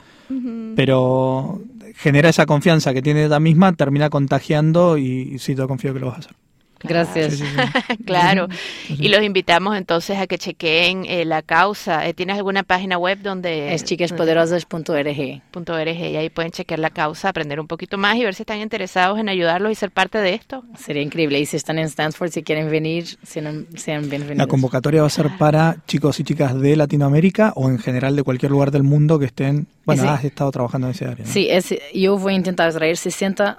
Pero 0.75 1.61
genera 1.95 2.29
esa 2.29 2.45
confianza 2.45 2.93
que 2.93 3.01
tiene 3.01 3.25
ella 3.25 3.39
misma, 3.39 3.73
termina 3.73 4.09
contagiando 4.09 4.97
y, 4.97 5.33
y 5.33 5.39
sí, 5.39 5.55
yo 5.55 5.67
confío 5.67 5.93
que 5.93 5.99
lo 5.99 6.07
vas 6.07 6.15
a 6.15 6.19
hacer. 6.19 6.35
Gracias. 6.83 7.33
Sí, 7.33 7.37
sí, 7.39 7.45
sí. 7.45 8.03
claro. 8.05 8.47
Y 8.89 9.07
los 9.09 9.23
invitamos 9.23 9.77
entonces 9.77 10.17
a 10.17 10.27
que 10.27 10.37
chequeen 10.37 11.05
eh, 11.07 11.25
la 11.25 11.41
causa. 11.41 12.07
Eh, 12.07 12.13
¿Tienes 12.13 12.37
alguna 12.37 12.63
página 12.63 12.97
web 12.97 13.19
donde 13.21 13.73
Es 13.73 13.83
chicaspoderosas.org. 13.83 15.41
punto 15.51 15.73
.org 15.73 15.87
y 15.89 16.15
ahí 16.17 16.29
pueden 16.29 16.51
chequear 16.51 16.79
la 16.79 16.89
causa, 16.89 17.29
aprender 17.29 17.59
un 17.59 17.67
poquito 17.67 17.97
más 17.97 18.15
y 18.17 18.23
ver 18.23 18.33
si 18.35 18.43
están 18.43 18.59
interesados 18.59 19.19
en 19.19 19.29
ayudarlos 19.29 19.71
y 19.71 19.75
ser 19.75 19.91
parte 19.91 20.17
de 20.19 20.33
esto? 20.33 20.63
Sería 20.77 21.01
increíble. 21.01 21.39
Y 21.39 21.45
si 21.45 21.57
están 21.57 21.79
en 21.79 21.85
Stanford, 21.85 22.31
si 22.31 22.43
quieren 22.43 22.69
venir, 22.69 23.05
sean, 23.23 23.67
sean 23.75 24.09
bienvenidos. 24.09 24.37
La 24.37 24.47
convocatoria 24.47 25.01
va 25.01 25.07
a 25.07 25.11
ser 25.11 25.29
para 25.37 25.77
chicos 25.87 26.19
y 26.19 26.23
chicas 26.23 26.59
de 26.59 26.75
Latinoamérica 26.75 27.53
o 27.55 27.69
en 27.69 27.79
general 27.79 28.15
de 28.15 28.23
cualquier 28.23 28.51
lugar 28.51 28.71
del 28.71 28.83
mundo 28.83 29.19
que 29.19 29.25
estén. 29.25 29.67
Bueno, 29.85 30.03
Sí. 30.03 30.07
has 30.09 30.23
estado 30.23 30.51
trabajando 30.51 30.87
en 30.87 30.91
ese 30.91 31.05
área. 31.05 31.25
¿no? 31.25 31.31
Sí, 31.31 31.47
es, 31.49 31.73
yo 31.93 32.17
voy 32.17 32.33
a 32.33 32.37
intentar 32.37 32.71
traer 32.73 32.97
60 32.97 33.57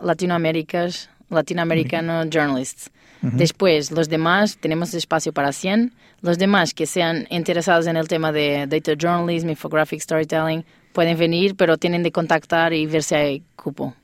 latinoamericanos 1.32 2.28
journalists. 2.30 2.90
Después, 3.22 3.92
los 3.92 4.08
demás, 4.08 4.56
tenemos 4.58 4.94
espacio 4.94 5.32
para 5.32 5.52
100. 5.52 5.92
Los 6.22 6.38
demás 6.38 6.74
que 6.74 6.86
sean 6.86 7.26
interesados 7.30 7.86
en 7.86 7.96
el 7.96 8.08
tema 8.08 8.32
de 8.32 8.66
data 8.66 8.94
journalism, 8.98 9.48
infographic 9.50 10.00
storytelling, 10.00 10.64
pueden 10.92 11.16
venir, 11.16 11.54
pero 11.54 11.76
tienen 11.78 12.02
de 12.02 12.10
contactar 12.10 12.72
y 12.72 12.86
ver 12.86 13.02
si 13.04 13.14
hay 13.14 13.42
cupo. 13.54 13.94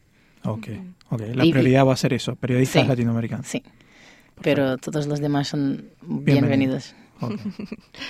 Ok, 0.44 0.68
ok. 1.10 1.20
La 1.34 1.44
Y- 1.44 1.50
prioridad 1.50 1.84
va 1.84 1.94
a 1.94 1.96
ser 1.96 2.12
eso, 2.12 2.36
periodistas 2.36 2.82
Sí. 2.82 2.88
latinoamericanos. 2.88 3.46
Sí. 3.46 3.62
Pero 4.40 4.76
todos 4.78 5.08
los 5.08 5.18
demás 5.20 5.48
son 5.48 5.86
Bienvenidos. 6.02 6.94
bienvenidos. 6.94 6.94
Ok. 7.20 7.40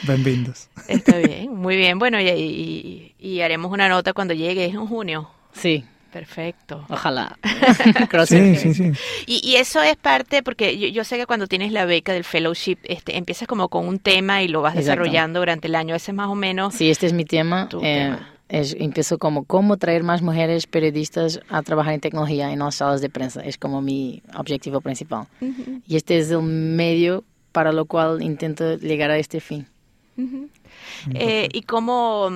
Bienvenidos. 0.07 0.69
Está 0.89 1.17
bien, 1.19 1.55
muy 1.55 1.77
bien. 1.77 1.99
Bueno, 1.99 2.21
y, 2.21 2.29
y- 2.29 3.15
y 3.19 3.41
haremos 3.41 3.73
una 3.73 3.89
nota 3.89 4.13
cuando 4.13 4.35
llegue 4.35 4.67
en 4.67 4.87
junio. 4.87 5.31
Sí, 5.55 5.85
Perfecto. 6.13 6.85
ojalá. 6.89 7.39
Sí, 8.27 8.57
sí, 8.57 8.75
sí. 8.75 8.93
Y, 9.27 9.41
y 9.47 9.57
eso 9.57 9.83
es 9.83 9.97
parte, 9.97 10.43
porque 10.43 10.79
yo, 10.79 10.89
yo 10.89 11.05
sé 11.05 11.17
que 11.17 11.27
cuando 11.27 11.47
tienes 11.47 11.73
la 11.73 11.85
beca 11.85 12.13
del 12.13 12.25
fellowship, 12.25 12.79
este, 12.85 13.17
empiezas 13.17 13.47
como 13.49 13.69
con 13.69 13.87
un 13.87 13.99
tema 13.99 14.43
y 14.43 14.49
lo 14.49 14.63
vas 14.63 14.75
Exacto. 14.75 15.03
desarrollando 15.03 15.41
durante 15.41 15.69
el 15.69 15.75
año. 15.75 15.95
Ese 15.95 16.11
es 16.11 16.15
más 16.17 16.29
o 16.29 16.35
menos. 16.35 16.75
Sí, 16.75 16.91
este 16.91 17.07
es 17.07 17.13
mi 17.13 17.25
tema. 17.25 17.69
Tu 17.69 17.79
Eh, 17.79 18.05
tema. 18.05 18.31
Es, 18.49 18.75
empiezo 18.79 19.19
como 19.19 19.45
cómo 19.45 19.77
traer 19.77 20.03
más 20.03 20.23
mujeres 20.23 20.67
periodistas 20.67 21.41
a 21.51 21.61
trabajar 21.63 21.93
en 21.93 22.01
tecnología 22.01 22.51
en 22.51 22.61
las 22.61 22.77
salas 22.77 23.03
de 23.03 23.11
prensa. 23.11 23.43
Es 23.43 23.59
como 23.59 23.83
mi 23.83 24.23
objetivo 24.35 24.81
principal. 24.81 25.27
Y 25.87 25.97
este 25.97 26.17
es 26.19 26.31
el 26.31 26.41
medio 26.43 27.25
para 27.53 27.73
lo 27.73 27.85
cual 27.85 28.23
intento 28.23 28.77
llegar 28.79 29.11
a 29.11 29.19
este 29.19 29.41
fin. 29.41 29.67
Eh, 31.15 31.49
y 31.53 31.63
cómo 31.63 32.31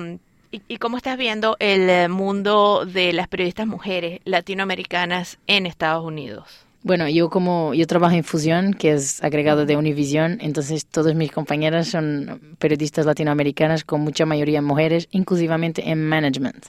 y, 0.53 0.61
y 0.67 0.77
cómo 0.77 0.97
estás 0.97 1.17
viendo 1.17 1.57
el 1.59 1.89
eh, 1.89 2.07
mundo 2.07 2.85
de 2.85 3.11
las 3.11 3.27
periodistas 3.27 3.67
mujeres 3.67 4.21
latinoamericanas 4.23 5.39
en 5.47 5.65
Estados 5.65 6.05
Unidos. 6.05 6.63
Bueno, 6.83 7.07
yo 7.07 7.29
como 7.29 7.73
yo 7.73 7.87
trabajo 7.87 8.13
en 8.13 8.25
Fusión, 8.25 8.73
que 8.73 8.91
es 8.91 9.23
agregado 9.23 9.65
de 9.65 9.77
Univision, 9.77 10.37
entonces 10.41 10.85
todas 10.85 11.15
mis 11.15 11.31
compañeras 11.31 11.87
son 11.87 12.55
periodistas 12.59 13.05
latinoamericanas 13.05 13.85
con 13.85 14.01
mucha 14.01 14.25
mayoría 14.25 14.61
mujeres, 14.61 15.07
inclusivamente 15.11 15.89
en 15.89 16.05
management, 16.05 16.65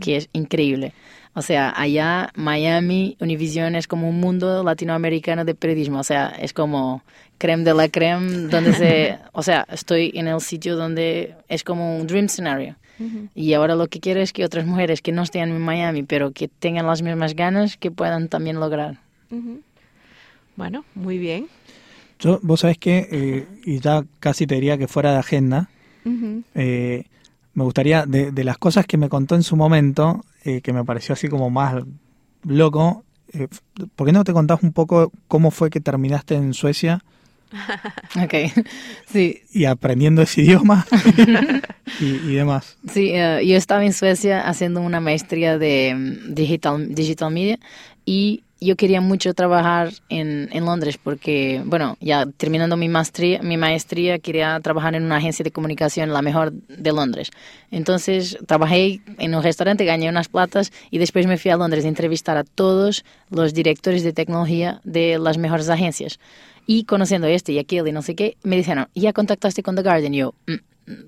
que 0.00 0.16
es 0.16 0.30
increíble. 0.32 0.94
O 1.34 1.42
sea, 1.42 1.74
allá 1.76 2.30
Miami, 2.34 3.18
Univision 3.20 3.74
es 3.74 3.86
como 3.86 4.08
un 4.08 4.18
mundo 4.18 4.64
latinoamericano 4.64 5.44
de 5.44 5.54
periodismo, 5.54 6.00
o 6.00 6.04
sea, 6.04 6.28
es 6.28 6.54
como 6.54 7.02
creme 7.36 7.62
de 7.62 7.74
la 7.74 7.88
creme, 7.90 8.48
donde 8.48 8.72
se, 8.72 9.18
o 9.32 9.42
sea, 9.42 9.66
estoy 9.70 10.10
en 10.14 10.26
el 10.26 10.40
sitio 10.40 10.74
donde 10.76 11.34
es 11.48 11.64
como 11.64 11.98
un 11.98 12.06
dream 12.06 12.28
scenario. 12.28 12.76
Y 13.34 13.54
ahora 13.54 13.74
lo 13.74 13.88
que 13.88 14.00
quiero 14.00 14.20
es 14.20 14.32
que 14.32 14.44
otras 14.44 14.66
mujeres 14.66 15.00
que 15.00 15.12
no 15.12 15.22
estén 15.22 15.50
en 15.50 15.60
Miami, 15.60 16.02
pero 16.02 16.32
que 16.32 16.48
tengan 16.48 16.86
las 16.86 17.02
mismas 17.02 17.34
ganas, 17.34 17.76
que 17.76 17.90
puedan 17.90 18.28
también 18.28 18.60
lograr. 18.60 18.98
Bueno, 20.56 20.84
muy 20.94 21.18
bien. 21.18 21.46
Yo, 22.18 22.38
vos 22.42 22.60
sabés 22.60 22.76
que, 22.76 23.08
eh, 23.10 23.48
y 23.64 23.80
ya 23.80 24.04
casi 24.18 24.46
te 24.46 24.56
diría 24.56 24.76
que 24.76 24.88
fuera 24.88 25.12
de 25.12 25.18
agenda, 25.18 25.70
eh, 26.54 27.04
me 27.54 27.64
gustaría, 27.64 28.04
de, 28.04 28.30
de 28.30 28.44
las 28.44 28.58
cosas 28.58 28.86
que 28.86 28.98
me 28.98 29.08
contó 29.08 29.34
en 29.34 29.42
su 29.42 29.56
momento, 29.56 30.22
eh, 30.44 30.60
que 30.60 30.72
me 30.72 30.84
pareció 30.84 31.14
así 31.14 31.28
como 31.28 31.50
más 31.50 31.82
loco, 32.44 33.04
eh, 33.32 33.48
¿por 33.94 34.06
qué 34.06 34.12
no 34.12 34.24
te 34.24 34.32
contás 34.32 34.62
un 34.62 34.72
poco 34.72 35.12
cómo 35.28 35.50
fue 35.50 35.70
que 35.70 35.80
terminaste 35.80 36.34
en 36.34 36.54
Suecia 36.54 37.04
Ok, 38.22 38.34
sí, 39.12 39.42
y 39.52 39.64
aprendiendo 39.64 40.22
ese 40.22 40.42
idioma. 40.42 40.86
Y, 42.00 42.04
y 42.30 42.34
demás? 42.34 42.78
sí 42.90 43.10
eh, 43.12 43.44
yo 43.44 43.56
estaba 43.56 43.84
en 43.84 43.92
Suecia 43.92 44.42
haciendo 44.48 44.80
una 44.80 45.00
maestría 45.00 45.58
de 45.58 45.92
mm, 45.94 46.34
digital, 46.34 46.94
digital 46.94 47.32
media 47.32 47.58
y 48.06 48.44
yo 48.60 48.76
quería 48.76 49.00
mucho 49.00 49.32
trabajar 49.34 49.90
en, 50.08 50.48
en 50.52 50.64
Londres 50.64 50.98
porque, 51.02 51.62
bueno, 51.64 51.96
ya 52.00 52.26
terminando 52.26 52.76
mi 52.76 52.88
maestría, 52.88 53.40
mi 53.42 53.56
maestría 53.56 54.18
quería 54.18 54.60
trabajar 54.60 54.94
en 54.94 55.04
una 55.04 55.16
agencia 55.16 55.42
de 55.42 55.50
comunicación, 55.50 56.12
la 56.12 56.22
mejor 56.22 56.52
de 56.52 56.92
Londres. 56.92 57.30
Entonces 57.70 58.38
trabajé 58.46 59.00
en 59.18 59.34
un 59.34 59.42
restaurante, 59.42 59.84
gané 59.84 60.08
unas 60.08 60.28
platas 60.28 60.72
y 60.90 60.98
después 60.98 61.26
me 61.26 61.38
fui 61.38 61.50
a 61.50 61.56
Londres 61.56 61.84
a 61.84 61.88
entrevistar 61.88 62.36
a 62.36 62.44
todos 62.44 63.04
los 63.30 63.54
directores 63.54 64.02
de 64.02 64.12
tecnología 64.12 64.80
de 64.84 65.18
las 65.18 65.38
mejores 65.38 65.68
agencias. 65.70 66.18
Y 66.66 66.84
conociendo 66.84 67.26
este 67.26 67.52
y 67.52 67.58
aquel 67.58 67.88
y 67.88 67.92
no 67.92 68.02
sé 68.02 68.14
qué, 68.14 68.36
me 68.42 68.56
dijeron, 68.56 68.88
¿ya 68.94 69.12
contactaste 69.12 69.62
con 69.62 69.74
The 69.74 69.82
Guardian? 69.82 70.14
Y 70.14 70.18
yo, 70.18 70.34
"Mm, 70.46 70.52
mm, 70.52 70.58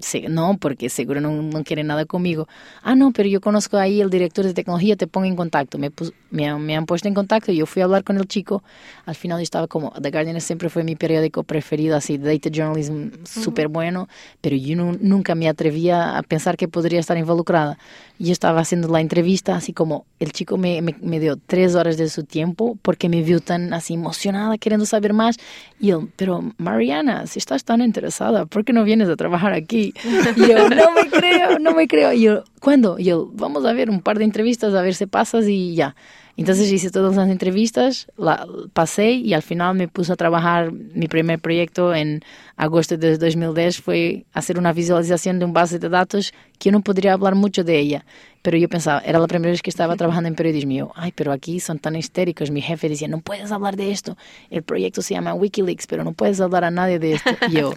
sí, 0.00 0.24
no, 0.28 0.56
porque 0.58 0.88
seguro 0.88 1.20
no, 1.20 1.30
no 1.42 1.64
quieren 1.64 1.86
nada 1.86 2.04
conmigo. 2.04 2.48
Ah, 2.82 2.94
no, 2.94 3.12
pero 3.12 3.28
yo 3.28 3.40
conozco 3.40 3.76
ahí 3.76 4.00
el 4.00 4.10
director 4.10 4.44
de 4.44 4.54
tecnología, 4.54 4.96
te 4.96 5.06
pongo 5.06 5.26
en 5.26 5.36
contacto. 5.36 5.78
Me, 5.78 5.90
pus- 5.90 6.12
me, 6.30 6.48
han- 6.48 6.60
me 6.64 6.76
han 6.76 6.86
puesto 6.86 7.08
en 7.08 7.14
contacto 7.14 7.52
y 7.52 7.56
yo 7.56 7.66
fui 7.66 7.82
a 7.82 7.86
hablar 7.86 8.04
con 8.04 8.16
el 8.16 8.26
chico. 8.26 8.62
Al 9.06 9.14
final 9.14 9.38
yo 9.38 9.42
estaba 9.42 9.66
como, 9.68 9.90
The 10.00 10.10
Guardian 10.10 10.40
siempre 10.40 10.68
fue 10.68 10.84
mi 10.84 10.96
periódico 10.96 11.42
preferido, 11.42 11.96
así, 11.96 12.18
data 12.18 12.48
journalism 12.52 13.08
súper 13.24 13.68
bueno, 13.68 14.08
pero 14.40 14.56
yo 14.56 14.76
nu- 14.76 14.98
nunca 15.00 15.34
me 15.34 15.48
atrevía 15.48 16.16
a 16.18 16.22
pensar 16.22 16.56
que 16.56 16.68
podría 16.68 17.00
estar 17.00 17.16
involucrada. 17.18 17.78
Y 18.22 18.26
yo 18.26 18.32
estaba 18.34 18.60
haciendo 18.60 18.86
la 18.86 19.00
entrevista, 19.00 19.56
así 19.56 19.72
como 19.72 20.06
el 20.20 20.30
chico 20.30 20.56
me, 20.56 20.80
me, 20.80 20.94
me 21.02 21.18
dio 21.18 21.38
tres 21.44 21.74
horas 21.74 21.96
de 21.96 22.08
su 22.08 22.22
tiempo 22.22 22.78
porque 22.80 23.08
me 23.08 23.20
vio 23.20 23.40
tan 23.40 23.74
así 23.74 23.94
emocionada, 23.94 24.58
queriendo 24.58 24.86
saber 24.86 25.12
más. 25.12 25.38
Y 25.80 25.90
él, 25.90 26.08
pero 26.14 26.40
Mariana, 26.56 27.26
si 27.26 27.40
estás 27.40 27.64
tan 27.64 27.82
interesada, 27.82 28.46
¿por 28.46 28.64
qué 28.64 28.72
no 28.72 28.84
vienes 28.84 29.08
a 29.08 29.16
trabajar 29.16 29.52
aquí? 29.54 29.92
Y 30.36 30.46
yo, 30.46 30.68
no 30.68 30.92
me 30.92 31.10
creo, 31.10 31.58
no 31.58 31.74
me 31.74 31.88
creo. 31.88 32.12
Y 32.12 32.20
yo, 32.20 32.44
¿cuándo? 32.60 32.96
Y 32.96 33.06
yo, 33.06 33.28
vamos 33.34 33.64
a 33.64 33.72
ver 33.72 33.90
un 33.90 34.00
par 34.00 34.18
de 34.18 34.24
entrevistas, 34.24 34.72
a 34.72 34.82
ver 34.82 34.94
si 34.94 35.06
pasas 35.06 35.48
y 35.48 35.74
ya. 35.74 35.96
Entonces 36.36 36.72
hice 36.72 36.90
todas 36.90 37.14
las 37.14 37.28
entrevistas, 37.28 38.06
la, 38.16 38.46
pasé 38.72 39.10
y 39.12 39.34
al 39.34 39.42
final 39.42 39.76
me 39.76 39.88
puse 39.88 40.12
a 40.12 40.16
trabajar. 40.16 40.72
Mi 40.72 41.06
primer 41.06 41.38
proyecto 41.38 41.94
en 41.94 42.22
agosto 42.56 42.96
de 42.96 43.18
2010 43.18 43.80
fue 43.80 44.24
hacer 44.32 44.58
una 44.58 44.72
visualización 44.72 45.38
de 45.38 45.44
un 45.44 45.52
base 45.52 45.78
de 45.78 45.88
datos 45.88 46.32
que 46.58 46.70
yo 46.70 46.72
no 46.72 46.80
podría 46.80 47.12
hablar 47.12 47.34
mucho 47.34 47.64
de 47.64 47.78
ella. 47.78 48.04
Pero 48.42 48.58
yo 48.58 48.68
pensaba, 48.68 49.00
era 49.06 49.20
la 49.20 49.28
primera 49.28 49.52
vez 49.52 49.62
que 49.62 49.70
estaba 49.70 49.94
trabajando 49.96 50.28
en 50.28 50.34
periodismo. 50.34 50.72
Y 50.72 50.76
yo, 50.76 50.92
ay, 50.96 51.12
pero 51.14 51.30
aquí 51.30 51.60
son 51.60 51.78
tan 51.78 51.94
histéricos. 51.94 52.50
Mi 52.50 52.60
jefe 52.60 52.88
decía, 52.88 53.06
no 53.06 53.20
puedes 53.20 53.52
hablar 53.52 53.76
de 53.76 53.92
esto. 53.92 54.16
El 54.50 54.64
proyecto 54.64 55.00
se 55.00 55.14
llama 55.14 55.32
Wikileaks, 55.34 55.86
pero 55.86 56.02
no 56.02 56.12
puedes 56.12 56.40
hablar 56.40 56.64
a 56.64 56.70
nadie 56.72 56.98
de 56.98 57.12
esto. 57.14 57.30
Y 57.48 57.52
yo, 57.52 57.74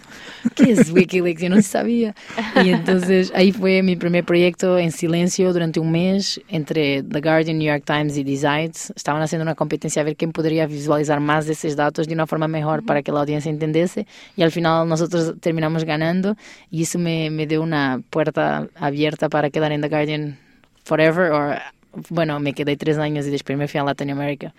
¿qué 0.56 0.72
es 0.72 0.90
Wikileaks? 0.90 1.40
Yo 1.40 1.50
no 1.50 1.62
sabía. 1.62 2.14
Y 2.64 2.70
entonces 2.70 3.32
ahí 3.34 3.52
fue 3.52 3.82
mi 3.82 3.94
primer 3.94 4.24
proyecto 4.24 4.76
en 4.76 4.90
silencio 4.90 5.52
durante 5.52 5.78
un 5.78 5.92
mes 5.92 6.40
entre 6.48 7.02
The 7.04 7.20
Guardian, 7.20 7.58
New 7.58 7.68
York 7.68 7.84
Times 7.86 8.16
y 8.16 8.24
Designs. 8.24 8.92
Estaban 8.96 9.22
haciendo 9.22 9.44
una 9.44 9.54
competencia 9.54 10.02
a 10.02 10.04
ver 10.04 10.16
quién 10.16 10.32
podría 10.32 10.66
visualizar 10.66 11.20
más 11.20 11.46
de 11.46 11.52
esos 11.52 11.76
datos 11.76 12.08
de 12.08 12.14
una 12.14 12.26
forma 12.26 12.48
mejor 12.48 12.84
para 12.84 13.02
que 13.02 13.12
la 13.12 13.20
audiencia 13.20 13.50
entendiese. 13.50 14.06
Y 14.36 14.42
al 14.42 14.50
final 14.50 14.88
nosotros 14.88 15.34
terminamos 15.40 15.84
ganando 15.84 16.36
y 16.70 16.82
eso 16.82 16.98
me, 16.98 17.30
me 17.30 17.46
dio 17.46 17.62
una 17.62 18.02
puerta 18.10 18.68
abierta 18.74 19.28
para 19.28 19.50
quedar 19.50 19.70
en 19.70 19.80
The 19.80 19.88
Guardian 19.88 20.46
forever. 20.86 21.32
O, 21.32 21.54
bueno, 22.10 22.38
me 22.40 22.52
quedé 22.52 22.76
tres 22.76 22.96
años 22.98 23.26
y 23.26 23.30
después 23.30 23.58
me 23.58 23.68
fui 23.68 23.80
a 23.80 23.84
Latinoamérica. 23.84 24.54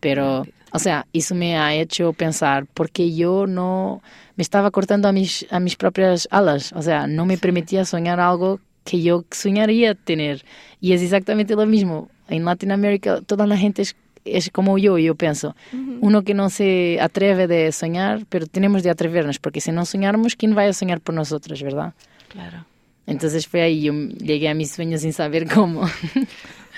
Pero, 0.00 0.46
o 0.72 0.78
sea, 0.78 1.06
eso 1.12 1.34
me 1.34 1.56
ha 1.58 1.74
hecho 1.74 2.12
pensar, 2.12 2.66
porque 2.72 3.14
yo 3.14 3.46
no 3.46 4.02
me 4.36 4.42
estaba 4.42 4.70
cortando 4.70 5.08
a 5.08 5.12
mis, 5.12 5.46
a 5.50 5.60
mis 5.60 5.76
propias 5.76 6.28
alas. 6.30 6.72
O 6.74 6.82
sea, 6.82 7.06
no 7.06 7.26
me 7.26 7.38
permitía 7.38 7.84
soñar 7.84 8.20
algo 8.20 8.60
que 8.84 9.02
yo 9.02 9.24
soñaría 9.30 9.94
tener. 9.94 10.44
Y 10.80 10.92
es 10.92 11.02
exactamente 11.02 11.54
lo 11.54 11.66
mismo. 11.66 12.08
En 12.28 12.44
Latinoamérica 12.44 13.20
toda 13.22 13.46
la 13.46 13.56
gente 13.56 13.82
es, 13.82 13.94
es 14.24 14.50
como 14.50 14.78
yo, 14.78 14.98
yo 14.98 15.14
pienso. 15.14 15.54
Uno 16.00 16.22
que 16.22 16.34
no 16.34 16.48
se 16.48 16.98
atreve 17.00 17.46
de 17.46 17.72
soñar, 17.72 18.24
pero 18.28 18.46
tenemos 18.46 18.82
de 18.82 18.90
atrevernos, 18.90 19.38
porque 19.38 19.60
si 19.60 19.72
no 19.72 19.84
soñáramos, 19.84 20.36
¿quién 20.36 20.56
va 20.56 20.64
a 20.64 20.72
soñar 20.72 21.00
por 21.00 21.14
nosotros, 21.14 21.62
verdad? 21.62 21.92
Claro. 22.28 22.64
Entonces 23.06 23.46
fue 23.48 23.62
ahí, 23.62 23.82
yo 23.82 23.92
llegué 23.92 24.48
a 24.48 24.54
mis 24.54 24.70
sueños 24.70 25.00
sin 25.02 25.12
saber 25.12 25.46
cómo. 25.52 25.82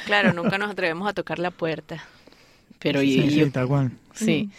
Claro, 0.06 0.32
nunca 0.32 0.58
nos 0.58 0.70
atrevemos 0.72 1.08
a 1.08 1.12
tocar 1.12 1.38
la 1.38 1.52
puerta. 1.52 2.02
Pero 2.80 3.00
Sí, 3.02 3.16
yo, 3.16 3.22
sí, 3.30 3.36
yo- 3.36 3.50
tal 3.52 3.68
cual. 3.68 3.92
sí, 4.14 4.50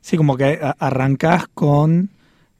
Sí, 0.00 0.16
como 0.16 0.36
que 0.36 0.60
arrancás 0.78 1.46
con 1.52 2.10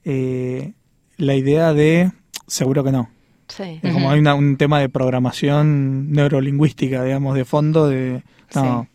eh, 0.05 0.73
la 1.17 1.35
idea 1.37 1.73
de 1.73 2.11
seguro 2.49 2.83
que 2.83 2.91
no. 2.91 3.09
Sí. 3.49 3.79
Es 3.83 3.93
como 3.93 4.11
hay 4.11 4.19
una- 4.19 4.35
un 4.35 4.57
tema 4.57 4.81
de 4.81 4.89
programación 4.89 6.11
neurolingüística, 6.11 7.05
digamos, 7.05 7.37
de 7.37 7.45
fondo 7.45 7.89
de... 7.89 8.23
No, 8.55 8.89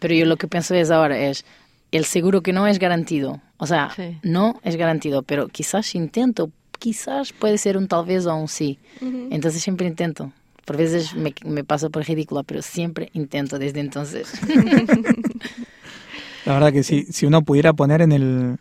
Pero 0.00 0.14
yo 0.14 0.24
lo 0.26 0.36
que 0.36 0.48
pienso 0.48 0.74
es 0.74 0.90
ahora 0.90 1.16
es, 1.18 1.44
el 1.92 2.04
seguro 2.06 2.40
que 2.42 2.52
no 2.52 2.66
es 2.66 2.78
garantido. 2.80 3.40
O 3.58 3.66
sea, 3.68 3.90
Sí. 3.94 4.18
no 4.24 4.58
es 4.64 4.74
garantido, 4.76 5.22
pero 5.22 5.46
quizás 5.48 5.94
intento, 5.94 6.50
quizás 6.80 7.32
puede 7.32 7.58
ser 7.58 7.76
un 7.76 7.86
tal 7.86 8.04
vez 8.04 8.26
o 8.26 8.34
un 8.34 8.48
sí. 8.48 8.80
Entonces 9.30 9.62
siempre 9.62 9.86
intento. 9.86 10.32
Por 10.64 10.76
veces 10.76 11.14
me, 11.14 11.32
me 11.44 11.62
paso 11.62 11.90
por 11.90 12.04
ridícula, 12.04 12.42
pero 12.42 12.62
siempre 12.62 13.10
intento 13.12 13.58
desde 13.58 13.78
entonces. 13.80 14.32
La 16.46 16.54
verdad 16.54 16.72
que 16.72 16.82
si, 16.82 17.04
si 17.04 17.26
uno 17.26 17.42
pudiera 17.42 17.72
poner 17.74 18.00
en 18.02 18.12
el, 18.12 18.56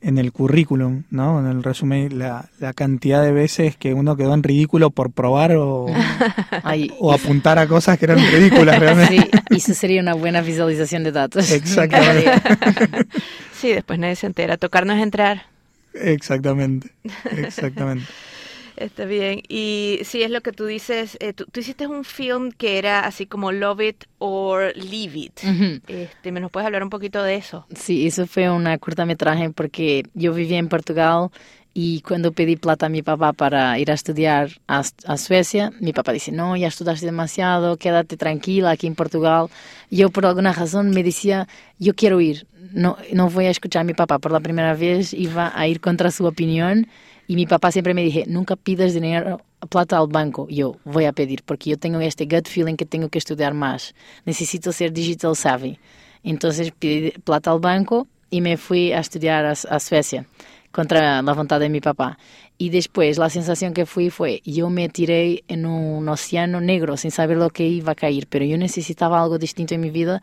en 0.00 0.18
el 0.18 0.30
currículum, 0.32 1.02
¿no? 1.10 1.40
En 1.40 1.46
el 1.46 1.62
resumen, 1.64 2.18
la, 2.18 2.48
la 2.60 2.72
cantidad 2.72 3.22
de 3.22 3.32
veces 3.32 3.76
que 3.76 3.92
uno 3.92 4.16
quedó 4.16 4.34
en 4.34 4.42
ridículo 4.44 4.90
por 4.90 5.10
probar 5.10 5.56
o, 5.56 5.86
Ay, 6.62 6.92
o 7.00 7.12
apuntar 7.12 7.58
a 7.58 7.66
cosas 7.66 7.98
que 7.98 8.04
eran 8.04 8.18
ridículas 8.18 8.78
realmente. 8.80 9.16
sí, 9.50 9.56
eso 9.56 9.74
sería 9.74 10.00
una 10.00 10.14
buena 10.14 10.42
visualización 10.42 11.02
de 11.02 11.12
datos. 11.12 11.50
Exactamente. 11.50 12.30
Sí, 13.52 13.72
después 13.72 13.98
nadie 13.98 14.14
se 14.14 14.26
entera. 14.26 14.56
Tocarnos 14.56 14.98
entrar. 14.98 15.46
Exactamente. 15.94 16.90
Exactamente. 17.36 18.06
Está 18.76 19.06
bien. 19.06 19.42
Y 19.48 19.98
sí, 20.04 20.22
es 20.22 20.30
lo 20.30 20.40
que 20.40 20.52
tú 20.52 20.64
dices. 20.66 21.16
eh, 21.20 21.32
tú, 21.32 21.46
tú 21.50 21.58
hiciste 21.60 21.88
un 21.88 22.04
film 22.04 22.52
que 22.52 22.78
era 22.78 23.00
así 23.00 23.26
como 23.26 23.50
Love 23.50 23.80
It 23.80 24.04
or 24.18 24.72
Leave 24.76 25.18
It. 25.18 25.40
Ujú. 25.42 25.80
este, 25.88 26.30
¿Me 26.30 26.38
nos 26.40 26.52
puedes 26.52 26.66
hablar 26.66 26.84
un 26.84 26.90
poquito 26.90 27.22
de 27.24 27.34
eso? 27.34 27.66
Sí, 27.74 28.06
eso 28.06 28.26
fue 28.28 28.48
una 28.50 28.78
cortometraje 28.78 29.50
porque 29.50 30.04
yo 30.14 30.32
vivía 30.32 30.58
en 30.58 30.68
Portugal 30.68 31.30
y 31.74 32.00
cuando 32.00 32.32
pedí 32.32 32.56
plata 32.56 32.86
a 32.86 32.88
mi 32.88 33.02
papá 33.02 33.32
para 33.32 33.78
ir 33.78 33.90
a 33.90 33.94
estudiar 33.94 34.50
a, 34.66 34.82
a 35.06 35.16
Suecia, 35.16 35.72
mi 35.80 35.92
papá 35.92 36.12
dice, 36.12 36.32
no, 36.32 36.56
ya 36.56 36.68
estudiaste 36.68 37.06
demasiado, 37.06 37.76
quédate 37.76 38.16
tranquila 38.16 38.70
aquí 38.70 38.86
en 38.86 38.94
Portugal. 38.94 39.48
Yo 39.90 40.10
por 40.10 40.26
alguna 40.26 40.52
razón 40.52 40.90
me 40.90 41.02
decía, 41.02 41.46
yo 41.78 41.94
quiero 41.94 42.20
ir, 42.20 42.46
no, 42.72 42.96
no 43.12 43.30
voy 43.30 43.46
a 43.46 43.50
escuchar 43.50 43.88
a 43.88 43.94
papá. 43.94 44.18
Por 44.18 44.32
la 44.32 44.40
primera 44.40 44.74
vez 44.74 45.12
iba 45.12 45.52
a 45.54 45.68
ir 45.68 45.80
contra 45.80 46.10
su 46.10 46.26
opinión 46.26 46.88
y 47.28 47.36
mi 47.36 47.46
papá 47.46 47.70
siempre 47.70 47.94
me 47.94 48.02
dije, 48.02 48.24
nunca 48.26 48.56
pidas 48.56 48.94
dinero, 48.94 49.42
plata 49.68 49.98
al 49.98 50.08
banco. 50.08 50.48
Yo 50.48 50.76
voy 50.84 51.04
a 51.04 51.12
pedir 51.12 51.42
porque 51.44 51.70
yo 51.70 51.78
tengo 51.78 52.00
este 52.00 52.24
gut 52.24 52.48
feeling 52.48 52.74
que 52.74 52.86
tengo 52.86 53.08
que 53.08 53.18
estudiar 53.18 53.54
más. 53.54 53.94
Necesito 54.24 54.72
ser 54.72 54.92
digital 54.92 55.36
savvy. 55.36 55.78
Entonces 56.24 56.72
pedí 56.76 57.12
plata 57.22 57.52
al 57.52 57.60
banco 57.60 58.08
y 58.30 58.40
me 58.40 58.56
fui 58.56 58.92
a 58.92 58.98
estudiar 58.98 59.44
a, 59.44 59.52
a 59.52 59.78
Suecia 59.78 60.26
contra 60.72 61.22
la 61.22 61.32
voluntad 61.32 61.60
de 61.60 61.68
mi 61.68 61.80
papá. 61.80 62.18
Y 62.56 62.70
después 62.70 63.18
la 63.18 63.30
sensación 63.30 63.72
que 63.74 63.86
fui 63.86 64.10
fue, 64.10 64.40
yo 64.44 64.68
me 64.70 64.88
tiré 64.88 65.44
en 65.48 65.66
un 65.66 66.08
océano 66.08 66.60
negro 66.60 66.96
sin 66.96 67.10
saber 67.10 67.36
lo 67.36 67.50
que 67.50 67.66
iba 67.66 67.92
a 67.92 67.94
caer, 67.94 68.26
pero 68.28 68.44
yo 68.44 68.58
necesitaba 68.58 69.22
algo 69.22 69.38
distinto 69.38 69.74
en 69.74 69.80
mi 69.80 69.90
vida 69.90 70.20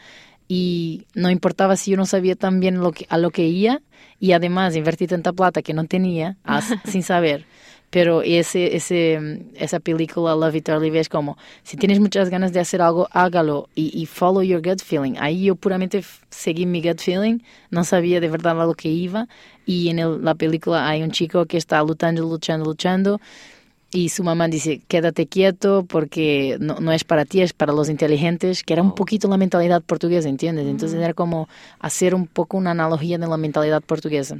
y 0.47 1.05
no 1.15 1.29
importaba 1.31 1.75
si 1.75 1.91
yo 1.91 1.97
no 1.97 2.05
sabía 2.05 2.35
tan 2.35 2.59
bien 2.59 2.79
lo 2.79 2.91
que, 2.91 3.05
a 3.09 3.17
lo 3.17 3.31
que 3.31 3.47
iba 3.47 3.81
y 4.19 4.33
además 4.33 4.75
invertí 4.75 5.07
tanta 5.07 5.33
plata 5.33 5.61
que 5.61 5.73
no 5.73 5.85
tenía 5.85 6.37
as- 6.43 6.73
sin 6.85 7.03
saber. 7.03 7.45
Pero 7.95 8.23
ese, 8.23 8.75
ese, 8.75 9.39
esa 9.55 9.79
película 9.79 10.35
Love 10.35 10.55
It 10.55 10.67
or 10.67 10.81
Leave 10.81 10.97
It 10.97 11.01
es 11.03 11.07
como, 11.07 11.37
si 11.63 11.77
tienes 11.77 12.01
muchas 12.01 12.29
ganas 12.29 12.51
de 12.51 12.59
hacer 12.59 12.81
algo, 12.81 13.07
hágalo 13.11 13.69
y, 13.73 13.89
y 13.97 14.05
follow 14.05 14.41
your 14.41 14.61
gut 14.61 14.81
feeling. 14.83 15.13
Ahí 15.17 15.45
yo 15.45 15.55
puramente 15.55 16.03
seguí 16.29 16.65
mi 16.65 16.81
gut 16.81 16.99
feeling, 16.99 17.39
no 17.69 17.85
sabía 17.85 18.19
de 18.19 18.27
verdad 18.27 18.59
a 18.61 18.65
lo 18.65 18.73
que 18.73 18.89
iba. 18.89 19.29
Y 19.65 19.87
en 19.87 19.99
el- 19.99 20.21
la 20.25 20.35
película 20.35 20.85
hay 20.89 21.03
un 21.03 21.11
chico 21.11 21.45
que 21.45 21.55
está 21.55 21.81
luchando, 21.83 22.21
luchando, 22.23 22.65
luchando. 22.65 23.21
Y 23.93 24.09
su 24.09 24.25
mamá 24.25 24.49
dice, 24.49 24.81
quédate 24.89 25.27
quieto 25.27 25.85
porque 25.87 26.57
no, 26.59 26.81
no 26.81 26.91
es 26.91 27.05
para 27.05 27.23
ti, 27.23 27.39
es 27.39 27.53
para 27.53 27.71
los 27.71 27.87
inteligentes, 27.87 28.63
que 28.63 28.73
era 28.73 28.81
un 28.81 28.93
poquito 28.93 29.29
la 29.29 29.37
mentalidad 29.37 29.81
portuguesa, 29.81 30.27
¿entiendes? 30.27 30.67
Entonces 30.67 30.99
era 30.99 31.13
como 31.13 31.47
hacer 31.79 32.13
un 32.13 32.27
poco 32.27 32.57
una 32.57 32.71
analogía 32.71 33.17
de 33.17 33.25
la 33.27 33.37
mentalidad 33.37 33.81
portuguesa. 33.81 34.35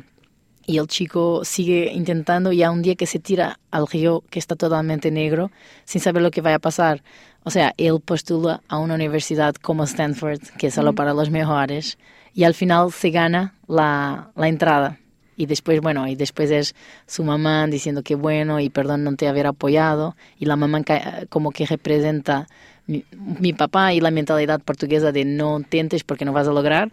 Y 0.68 0.78
el 0.80 0.88
chico 0.88 1.46
sigue 1.46 1.92
intentando 1.94 2.52
y 2.52 2.64
a 2.64 2.72
un 2.72 2.82
día 2.82 2.96
que 2.96 3.06
se 3.06 3.20
tira 3.20 3.60
al 3.72 3.88
río 3.88 4.24
que 4.30 4.40
está 4.40 4.56
totalmente 4.56 5.12
negro, 5.12 5.52
sin 5.84 6.02
saber 6.02 6.24
lo 6.24 6.32
que 6.32 6.42
vaya 6.42 6.56
a 6.56 6.60
pasar. 6.60 7.04
O 7.44 7.52
sea, 7.52 7.74
él 7.78 8.00
postula 8.04 8.62
a 8.68 8.80
una 8.80 8.96
universidad 8.96 9.54
como 9.56 9.84
Stanford, 9.84 10.42
que 10.58 10.68
es 10.68 10.74
solo 10.74 10.94
para 10.94 11.14
los 11.14 11.30
mejores, 11.30 12.00
y 12.34 12.44
al 12.44 12.56
final 12.56 12.92
se 12.92 13.12
gana 13.12 13.54
la, 13.68 14.32
la 14.36 14.48
entrada. 14.48 14.98
Y 15.38 15.46
después, 15.46 15.82
bueno, 15.82 16.08
y 16.08 16.16
después 16.16 16.50
es 16.50 16.76
su 17.08 17.24
mamá 17.24 17.68
diciendo 17.68 18.04
que 18.04 18.16
bueno 18.16 18.60
y 18.60 18.70
perdón 18.70 19.04
no 19.04 19.16
te 19.16 19.28
haber 19.28 19.48
apoyado. 19.48 20.16
Y 20.40 20.46
la 20.46 20.56
mamá 20.56 20.82
como 21.30 21.52
que 21.52 21.66
representa 21.66 22.48
mi, 22.88 23.54
papá 23.54 23.94
y 23.94 24.00
la 24.00 24.12
mentalidad 24.12 24.62
portuguesa 24.62 25.12
de 25.12 25.26
no 25.26 25.58
intentes 25.58 26.04
porque 26.04 26.26
no 26.26 26.34
vas 26.34 26.48
a 26.48 26.52
lograr. 26.52 26.92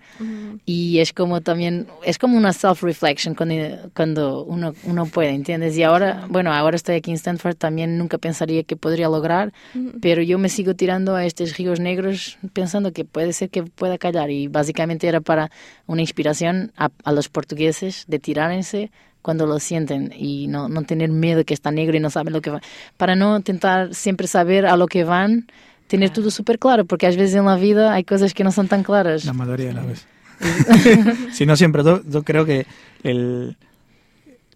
Y 0.64 0.98
es 1.00 1.12
como 1.12 1.40
también, 1.40 1.86
es 2.04 2.18
como 2.18 2.36
una 2.36 2.52
self-reflection 2.52 3.34
cuando, 3.34 3.54
cuando 3.94 4.44
uno, 4.44 4.74
uno 4.84 5.06
puede, 5.06 5.30
¿entiendes? 5.30 5.76
Y 5.76 5.82
ahora, 5.82 6.26
bueno, 6.28 6.52
ahora 6.52 6.76
estoy 6.76 6.96
aquí 6.96 7.10
en 7.10 7.16
Stanford, 7.16 7.56
también 7.56 7.98
nunca 7.98 8.18
pensaría 8.18 8.62
que 8.62 8.76
podría 8.76 9.08
lograr, 9.08 9.52
pero 10.00 10.22
yo 10.22 10.38
me 10.38 10.48
sigo 10.48 10.74
tirando 10.74 11.14
a 11.14 11.26
estos 11.26 11.56
ríos 11.56 11.80
negros 11.80 12.38
pensando 12.52 12.92
que 12.92 13.04
puede 13.04 13.32
ser 13.32 13.50
que 13.50 13.62
pueda 13.62 13.98
callar. 13.98 14.30
Y 14.30 14.48
básicamente 14.48 15.06
era 15.08 15.20
para 15.20 15.50
una 15.86 16.00
inspiración 16.00 16.72
a, 16.76 16.90
a 17.04 17.12
los 17.12 17.28
portugueses 17.28 18.04
de 18.08 18.18
tirarse 18.18 18.90
cuando 19.22 19.46
lo 19.46 19.58
sienten 19.60 20.12
y 20.14 20.48
no, 20.48 20.68
no 20.68 20.82
tener 20.82 21.10
miedo 21.10 21.44
que 21.44 21.54
está 21.54 21.70
negro 21.70 21.96
y 21.96 22.00
no 22.00 22.10
saben 22.10 22.32
lo 22.32 22.42
que 22.42 22.50
va. 22.50 22.60
Para 22.96 23.14
no 23.14 23.36
intentar 23.36 23.94
siempre 23.94 24.26
saber 24.26 24.66
a 24.66 24.76
lo 24.76 24.88
que 24.88 25.04
van, 25.04 25.46
tener 25.86 26.10
todo 26.10 26.30
súper 26.30 26.58
claro, 26.58 26.84
porque 26.84 27.06
a 27.06 27.10
veces 27.10 27.34
en 27.34 27.44
la 27.44 27.56
vida 27.56 27.92
hay 27.92 28.04
cosas 28.04 28.34
que 28.34 28.44
no 28.44 28.52
son 28.52 28.68
tan 28.68 28.82
claras. 28.82 29.24
La 29.24 29.32
mayoría 29.32 29.68
de 29.68 29.72
las 29.74 29.86
veces. 29.86 30.06
si 31.32 31.46
no 31.46 31.56
siempre, 31.56 31.84
yo, 31.84 32.02
yo 32.04 32.22
creo 32.22 32.44
que 32.44 32.66
el, 33.02 33.56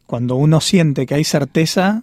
cuando 0.07 0.37
uno 0.37 0.61
siente 0.61 1.07
que 1.07 1.15
hay 1.15 1.25
certeza 1.25 2.03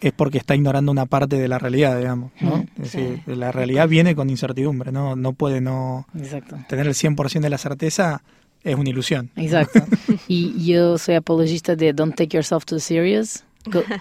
es 0.00 0.12
porque 0.12 0.38
está 0.38 0.54
ignorando 0.54 0.92
una 0.92 1.06
parte 1.06 1.36
de 1.36 1.48
la 1.48 1.58
realidad, 1.58 1.98
digamos. 1.98 2.32
¿no? 2.40 2.66
Es 2.76 2.92
decir, 2.92 3.22
la 3.26 3.50
realidad 3.50 3.88
viene 3.88 4.14
con 4.14 4.28
incertidumbre, 4.28 4.92
no, 4.92 5.16
no 5.16 5.32
puede 5.32 5.60
no 5.60 6.06
Exacto. 6.16 6.56
tener 6.68 6.86
el 6.86 6.94
100% 6.94 7.40
de 7.40 7.50
la 7.50 7.58
certeza, 7.58 8.22
es 8.62 8.76
una 8.76 8.90
ilusión. 8.90 9.30
Exacto. 9.36 9.84
Y 10.28 10.66
yo 10.66 10.98
soy 10.98 11.14
apologista 11.14 11.76
de 11.76 11.92
don't 11.92 12.14
take 12.14 12.36
yourself 12.36 12.64
too 12.64 12.80
serious 12.80 13.44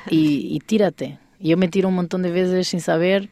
y, 0.09 0.55
y 0.55 0.59
tírate. 0.59 1.19
Yo 1.39 1.55
me 1.55 1.67
tiro 1.67 1.89
un 1.89 1.95
montón 1.95 2.23
de 2.23 2.31
veces 2.31 2.67
sin 2.67 2.81
saber, 2.81 3.29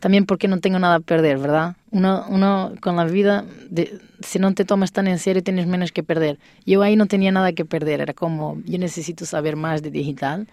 también 0.00 0.26
porque 0.26 0.48
no 0.48 0.58
tengo 0.60 0.78
nada 0.78 0.96
a 0.96 1.00
perder, 1.00 1.38
¿verdad? 1.38 1.76
Uno, 1.90 2.24
uno 2.28 2.72
con 2.80 2.96
la 2.96 3.04
vida, 3.04 3.44
de- 3.68 3.98
si 4.20 4.38
no 4.38 4.52
te 4.54 4.64
tomas 4.64 4.92
tan 4.92 5.06
en 5.06 5.18
serio, 5.18 5.42
tienes 5.42 5.66
menos 5.66 5.92
que 5.92 6.02
perder. 6.02 6.38
Yo 6.66 6.82
ahí 6.82 6.96
no 6.96 7.06
tenía 7.06 7.30
nada 7.32 7.52
que 7.52 7.64
perder, 7.64 8.00
era 8.00 8.12
como, 8.14 8.58
yo 8.66 8.78
necesito 8.78 9.24
saber 9.26 9.56
más 9.56 9.82
de 9.82 9.90
digital, 9.90 10.46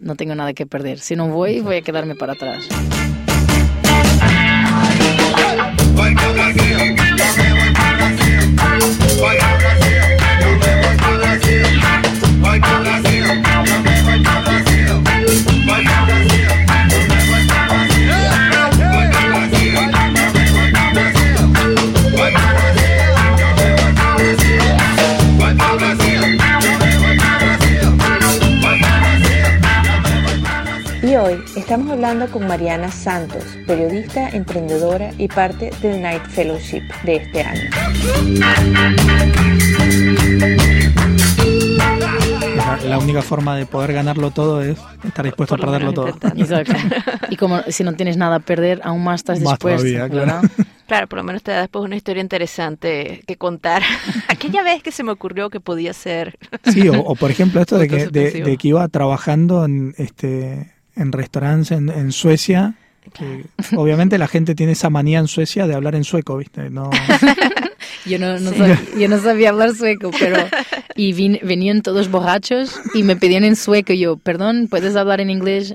no 0.00 0.14
tengo 0.16 0.34
nada 0.34 0.52
que 0.52 0.66
perder. 0.66 0.98
Si 1.00 1.16
no 1.16 1.28
voy, 1.28 1.60
voy 1.60 1.76
a 1.76 1.82
quedarme 1.82 2.14
para 2.14 2.34
atrás. 2.34 2.68
Y 9.10 10.87
hablando 31.98 32.30
con 32.30 32.46
Mariana 32.46 32.92
Santos, 32.92 33.42
periodista, 33.66 34.28
emprendedora 34.28 35.10
y 35.18 35.26
parte 35.26 35.72
del 35.82 36.00
Night 36.00 36.24
Fellowship 36.28 36.82
de 37.02 37.16
este 37.16 37.42
año. 37.42 37.70
La, 42.54 42.76
la 42.84 42.98
única 42.98 43.20
forma 43.20 43.56
de 43.56 43.66
poder 43.66 43.94
ganarlo 43.94 44.30
todo 44.30 44.62
es 44.62 44.78
estar 45.02 45.24
dispuesto 45.24 45.56
a 45.56 45.58
perderlo 45.58 45.92
todo. 45.92 46.06
Exacto. 46.06 46.74
Y 47.30 47.36
como 47.36 47.62
si 47.62 47.82
no 47.82 47.92
tienes 47.94 48.16
nada 48.16 48.36
a 48.36 48.40
perder, 48.40 48.80
aún 48.84 49.02
más 49.02 49.22
estás 49.22 49.40
Más 49.40 49.54
dispuesto, 49.54 49.82
todavía, 49.82 50.08
claro. 50.08 50.40
¿verdad? 50.42 50.50
Claro, 50.86 51.06
por 51.06 51.18
lo 51.18 51.22
menos 51.22 51.42
te 51.42 51.50
da 51.50 51.60
después 51.60 51.84
una 51.84 51.96
historia 51.96 52.22
interesante 52.22 53.22
que 53.26 53.36
contar. 53.36 53.82
Aquella 54.28 54.62
vez 54.62 54.82
que 54.82 54.90
se 54.90 55.02
me 55.02 55.12
ocurrió 55.12 55.50
que 55.50 55.60
podía 55.60 55.92
ser. 55.92 56.38
Sí, 56.64 56.88
o, 56.88 56.98
o 57.00 57.14
por 57.14 57.30
ejemplo 57.30 57.60
esto 57.60 57.76
de 57.76 57.88
que, 57.88 58.06
de, 58.06 58.30
de 58.30 58.56
que 58.56 58.68
iba 58.68 58.88
trabajando 58.88 59.66
en, 59.66 59.94
este, 59.98 60.77
en 60.98 61.12
restaurantes 61.12 61.70
en, 61.70 61.88
en 61.88 62.12
Suecia. 62.12 62.74
que 63.14 63.46
obviamente 63.76 64.18
la 64.18 64.28
gente 64.28 64.54
tiene 64.54 64.72
esa 64.72 64.90
manía 64.90 65.18
en 65.18 65.28
Suecia 65.28 65.66
de 65.66 65.74
hablar 65.74 65.94
en 65.94 66.04
sueco, 66.04 66.36
¿viste? 66.36 66.68
No, 66.70 66.90
Yo 68.04 68.18
no, 68.18 68.38
no 68.38 68.52
sabía, 68.52 68.80
yo 68.98 69.08
no 69.08 69.18
sabía 69.20 69.50
hablar 69.50 69.74
sueco, 69.74 70.10
pero... 70.18 70.36
Y 70.94 71.12
vin- 71.12 71.40
venían 71.42 71.82
todos 71.82 72.10
borrachos 72.10 72.80
y 72.94 73.02
me 73.02 73.16
pedían 73.16 73.44
en 73.44 73.54
sueco. 73.54 73.92
Yo, 73.92 74.16
perdón, 74.16 74.66
¿puedes 74.70 74.96
hablar 74.96 75.20
en 75.20 75.30
inglés? 75.30 75.74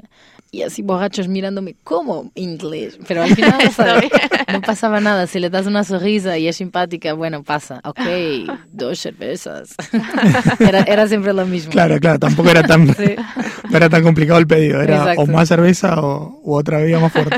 Y 0.54 0.62
así 0.62 0.84
borrachos 0.84 1.28
mirándome 1.28 1.76
como 1.84 2.32
inglés. 2.36 3.00
Pero 3.08 3.24
al 3.24 3.36
final 3.36 3.72
¿sabes? 3.72 4.12
no 4.54 4.62
pasaba 4.62 5.02
nada. 5.02 5.26
Si 5.26 5.40
le 5.40 5.50
das 5.50 5.66
una 5.66 5.84
sonrisa 5.84 6.38
y 6.38 6.48
es 6.48 6.58
simpática, 6.58 7.14
bueno, 7.14 7.42
pasa. 7.44 7.82
Ok, 7.84 8.00
dos 8.72 9.00
cervezas. 9.00 9.76
Era, 10.60 10.82
era 10.84 11.08
siempre 11.08 11.34
lo 11.34 11.46
mismo. 11.48 11.72
Claro, 11.72 12.00
claro, 12.00 12.20
tampoco 12.20 12.50
era 12.50 12.64
tan, 12.64 12.86
no 12.86 13.78
era 13.78 13.90
tan 13.90 14.04
complicado 14.04 14.40
el 14.40 14.48
pedido. 14.48 14.82
Era 14.82 14.98
Exacto. 14.98 15.22
o 15.22 15.26
más 15.26 15.48
cerveza 15.48 16.00
o 16.00 16.40
u 16.44 16.54
otra 16.54 16.78
bebida 16.78 17.00
más 17.00 17.12
fuerte. 17.12 17.38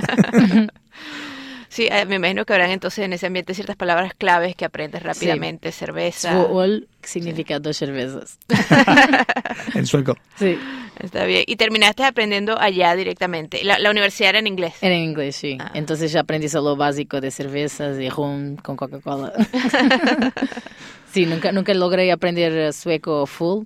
Sí, 1.76 1.90
eh, 1.92 2.06
me 2.06 2.16
imagino 2.16 2.46
que 2.46 2.54
habrán 2.54 2.72
entonces 2.72 3.04
en 3.04 3.12
ese 3.12 3.28
ambiente 3.28 3.54
ciertas 3.54 3.76
palabras 3.76 4.14
claves 4.14 4.56
que 4.56 4.64
aprendes 4.64 5.04
rápidamente. 5.04 5.74
Cerveza. 5.74 6.32
Tvål 6.32 6.88
significa 7.04 7.60
dos 7.60 7.76
cervezas. 7.76 8.40
en 9.76 9.86
sueco. 9.86 10.16
Sí. 10.40 10.58
Está 11.04 11.26
bien. 11.26 11.44
Y 11.46 11.58
terminaste 11.58 12.06
aprendiendo 12.06 12.58
allá 12.58 12.96
directamente. 12.96 13.62
La, 13.66 13.78
la 13.78 13.92
universidad 13.92 14.30
era 14.30 14.40
en 14.40 14.48
inglés. 14.48 14.76
Era 14.80 14.96
en 14.96 15.04
inglés, 15.04 15.36
sí. 15.36 15.58
Entonces 15.74 16.14
ya 16.14 16.22
aprendí 16.22 16.48
solo 16.48 16.70
lo 16.70 16.76
básico 16.78 17.20
de 17.20 17.30
cervezas 17.30 18.00
y 18.00 18.08
rum 18.10 18.56
con 18.56 18.78
Coca-Cola. 18.78 19.34
sí, 21.12 21.26
nunca, 21.26 21.52
nunca 21.52 21.74
logré 21.74 22.10
aprender 22.10 22.72
sueco 22.72 23.26
full 23.26 23.66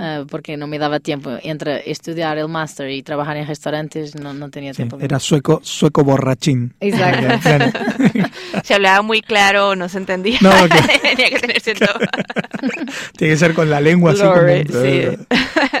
eh, 0.00 0.24
porque 0.30 0.56
no 0.56 0.66
me 0.66 0.78
daba 0.78 1.00
tiempo. 1.00 1.30
Entre 1.42 1.90
estudiar 1.90 2.38
el 2.38 2.48
máster 2.48 2.90
y 2.90 3.02
trabajar 3.02 3.36
en 3.36 3.46
restaurantes 3.46 4.14
no, 4.16 4.32
no 4.34 4.50
tenía 4.50 4.72
Sí, 4.72 4.78
tiempo. 4.78 4.98
era 5.00 5.18
sueco, 5.18 5.60
sueco 5.62 6.04
borrachín. 6.04 6.74
Exacto. 6.80 7.48
Se 8.64 8.74
hablaba 8.74 9.02
muy 9.02 9.20
claro, 9.20 9.76
no 9.76 9.88
se 9.88 9.98
entendía. 9.98 10.38
No, 10.40 10.50
que- 10.68 10.98
Tenía 11.08 11.30
que 11.30 11.38
tener 11.38 11.60
cierto. 11.60 11.86
Tiene 13.16 13.34
que 13.34 13.38
ser 13.38 13.54
con 13.54 13.70
la 13.70 13.80
lengua 13.80 14.12
así 14.12 14.22
como 14.22 14.36
sí. 14.82 15.02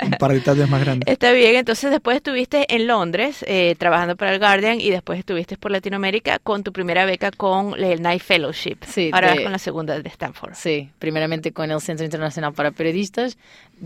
un 0.04 0.10
par 0.18 0.32
de 0.32 0.40
tates 0.40 0.68
más 0.68 0.80
grandes. 0.80 1.08
Está 1.10 1.32
bien, 1.32 1.56
entonces 1.56 1.90
después 1.90 2.16
estuviste 2.16 2.72
en 2.74 2.86
Londres 2.86 3.44
eh, 3.48 3.74
trabajando 3.78 4.16
para 4.16 4.32
el 4.32 4.38
Guardian 4.38 4.80
y 4.80 4.90
después 4.90 5.18
estuviste 5.18 5.56
por 5.56 5.70
Latinoamérica 5.70 6.38
con 6.38 6.62
tu 6.62 6.72
primera 6.72 7.04
beca 7.04 7.30
con 7.30 7.74
el 7.82 8.00
Night 8.02 8.22
Fellowship. 8.22 8.76
Sí, 8.86 9.10
Ahora 9.12 9.28
de- 9.28 9.34
vas 9.36 9.42
con 9.44 9.52
la 9.52 9.58
segunda 9.58 10.00
de 10.00 10.08
Stanford. 10.08 10.54
Sí, 10.54 10.90
primeramente 10.98 11.52
con 11.52 11.70
el 11.70 11.80
Centro 11.80 12.04
Internacional 12.04 12.52
para 12.52 12.70
Periodistas. 12.70 13.36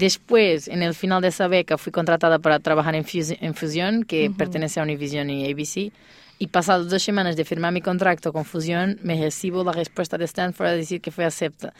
Después, 0.06 0.66
en 0.66 0.82
el 0.82 0.94
final 0.94 1.22
de 1.22 1.28
esa 1.28 1.46
beca, 1.46 1.78
fui 1.78 1.92
contratada 1.92 2.40
para 2.40 2.58
trabajar 2.58 2.94
en, 2.96 3.04
Fus- 3.04 3.36
en 3.40 3.54
Fusión, 3.54 4.02
que 4.04 4.30
pertenece 4.36 4.80
a 4.80 4.82
Univision 4.82 5.30
y 5.30 5.48
ABC. 5.50 5.92
Y 6.38 6.48
pasadas 6.48 6.90
dos 6.90 7.00
semanas 7.04 7.36
de 7.36 7.44
firmar 7.44 7.72
mi 7.72 7.80
contrato 7.80 8.32
con 8.32 8.44
Fusión, 8.44 8.98
me 9.04 9.14
recibo 9.16 9.62
la 9.62 9.70
respuesta 9.70 10.18
de 10.18 10.24
Stanford 10.24 10.66
a 10.66 10.72
decir 10.72 11.00
que 11.00 11.12
fue 11.12 11.24
acepta. 11.24 11.72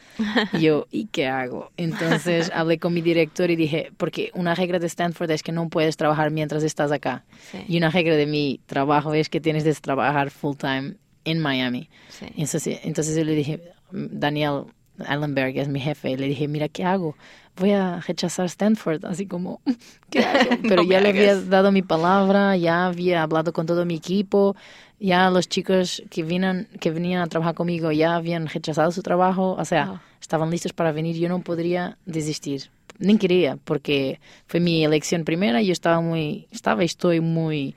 Y 0.52 0.61
yo, 0.61 0.87
¿y 0.92 1.06
qué 1.06 1.26
hago? 1.26 1.72
Entonces 1.76 2.52
hablé 2.54 2.78
con 2.78 2.94
mi 2.94 3.00
director 3.00 3.50
y 3.50 3.56
dije, 3.56 3.90
porque 3.96 4.30
una 4.35 4.54
regla 4.54 4.78
de 4.78 4.87
Stanford 4.87 5.32
es 5.32 5.42
que 5.42 5.50
no 5.50 5.68
puedes 5.68 5.96
trabajar 5.96 6.30
mientras 6.30 6.62
estás 6.62 6.92
acá. 6.92 7.24
Sí. 7.50 7.58
Y 7.66 7.76
una 7.78 7.90
regla 7.90 8.14
de 8.14 8.26
mi 8.26 8.61
trabajo 8.66 9.14
es 9.14 9.28
que 9.28 9.40
tienes 9.40 9.64
que 9.64 9.72
trabajar 9.74 10.30
full 10.30 10.54
time 10.56 10.94
en 11.24 11.40
Miami. 11.40 11.88
Sí. 12.11 12.26
Entonces, 12.37 12.78
entonces 12.85 13.16
yo 13.16 13.24
le 13.24 13.35
dije, 13.35 13.61
Daniel 13.90 14.66
Allenberg 15.06 15.56
es 15.58 15.66
mi 15.66 15.80
jefe, 15.80 16.11
y 16.11 16.16
le 16.16 16.28
dije, 16.28 16.46
mira, 16.46 16.68
¿qué 16.68 16.85
hago? 16.85 17.16
Voy 17.57 17.73
a 17.73 18.01
rechazar 18.01 18.47
Stanford, 18.47 19.05
así 19.05 19.27
como, 19.27 19.61
¿qué 20.11 20.21
hago? 20.25 20.51
Pero 20.69 20.83
No 20.83 20.91
ya 20.91 21.01
le 21.01 21.11
había 21.11 21.37
dado 21.37 21.71
mi 21.73 21.83
palabra, 21.83 22.57
ya 22.57 22.87
había 22.87 23.23
hablado 23.23 23.53
con 23.53 23.67
todo 23.67 23.85
mi 23.85 23.95
equipo, 23.97 24.57
ya 24.99 25.29
los 25.31 25.49
chicos 25.49 26.03
que, 26.11 26.23
vinan, 26.23 26.69
que 26.81 26.91
venían 26.91 27.21
a 27.23 27.27
trabajar 27.27 27.55
conmigo 27.55 27.93
ya 27.93 28.15
habían 28.17 28.47
rechazado 28.49 28.91
su 28.93 29.03
trabajo, 29.03 29.53
o 29.59 29.65
sea, 29.65 29.87
Wow. 29.87 29.99
estaban 30.21 30.51
listos 30.51 30.73
para 30.73 30.93
venir, 30.93 31.17
yo 31.17 31.29
no 31.29 31.41
podría 31.41 31.99
desistir. 32.07 32.71
Ni 32.99 33.19
quería, 33.19 33.57
porque 33.65 34.21
fue 34.47 34.61
mi 34.61 34.85
elección 34.85 35.25
primera 35.25 35.61
y 35.61 35.67
yo 35.67 35.73
estaba 35.73 36.01
muy, 36.01 36.47
estaba 36.53 36.83
y 36.83 36.87
estoy 36.87 37.21
muy 37.21 37.75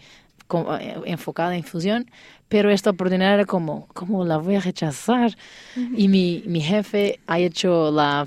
eh, 0.80 0.96
enfocada 1.06 1.56
en 1.56 1.64
fusión, 1.64 2.10
pero 2.48 2.70
esta 2.70 2.92
oportunidad 2.92 3.34
era 3.34 3.46
como, 3.46 3.88
¿cómo 3.94 4.24
la 4.24 4.38
voy 4.38 4.56
a 4.56 4.60
rechazar? 4.60 5.36
Y 5.98 6.08
mi, 6.08 6.44
mi 6.46 6.62
jefe 6.62 7.20
ha 7.26 7.40
hecho 7.40 7.92
la 7.92 8.26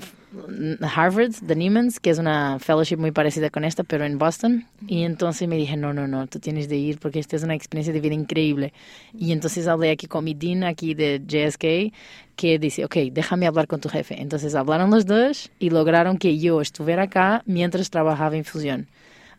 Harvard 0.81 1.33
de 1.41 1.55
Niemans, 1.55 1.99
que 1.99 2.11
es 2.11 2.19
una 2.19 2.59
fellowship 2.59 2.97
muy 2.97 3.11
parecida 3.11 3.49
con 3.49 3.63
esta, 3.63 3.83
pero 3.83 4.05
en 4.05 4.17
Boston. 4.17 4.65
Y 4.87 5.03
entonces 5.03 5.47
me 5.47 5.55
dije, 5.55 5.75
no, 5.75 5.93
no, 5.93 6.07
no, 6.07 6.27
tú 6.27 6.39
tienes 6.39 6.69
de 6.69 6.75
ir 6.77 6.99
porque 6.99 7.19
esta 7.19 7.35
es 7.35 7.43
una 7.43 7.55
experiencia 7.55 7.93
de 7.93 7.99
vida 7.99 8.13
increíble. 8.13 8.73
Y 9.17 9.31
entonces 9.31 9.67
hablé 9.67 9.91
aquí 9.91 10.07
con 10.07 10.23
mi 10.23 10.33
dean 10.33 10.63
aquí 10.63 10.93
de 10.93 11.21
JSK, 11.25 11.93
que 12.35 12.59
dice, 12.59 12.85
ok, 12.85 12.95
déjame 13.11 13.47
hablar 13.47 13.67
con 13.67 13.81
tu 13.81 13.89
jefe. 13.89 14.21
Entonces 14.21 14.55
hablaron 14.55 14.91
los 14.91 15.05
dos 15.05 15.49
y 15.59 15.71
lograron 15.71 16.17
que 16.17 16.37
yo 16.37 16.61
estuviera 16.61 17.03
acá 17.03 17.41
mientras 17.45 17.89
trabajaba 17.89 18.35
en 18.37 18.45
fusión. 18.45 18.87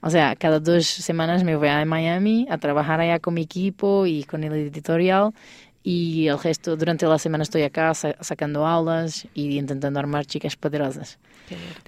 O 0.03 0.09
sea, 0.09 0.35
cada 0.35 0.61
dos 0.61 0.87
semanas 0.87 1.45
me 1.45 1.57
voy 1.57 1.69
a 1.69 1.85
Miami 1.85 2.47
a 2.51 2.57
trabajar 2.59 3.01
allá 3.01 3.19
con 3.19 3.35
mi 3.35 3.43
equipo 3.43 4.07
y 4.07 4.25
con 4.25 4.45
el 4.45 4.53
editorial. 4.55 5.33
Y 5.83 6.29
el 6.29 6.39
resto, 6.39 6.77
durante 6.77 7.07
la 7.07 7.19
semana 7.19 7.43
estoy 7.43 7.63
acá 7.63 7.95
sa- 7.95 8.15
sacando 8.21 8.67
aulas 8.67 9.27
y 9.35 9.59
intentando 9.59 9.99
armar 9.99 10.27
chicas 10.27 10.55
poderosas. 10.57 11.19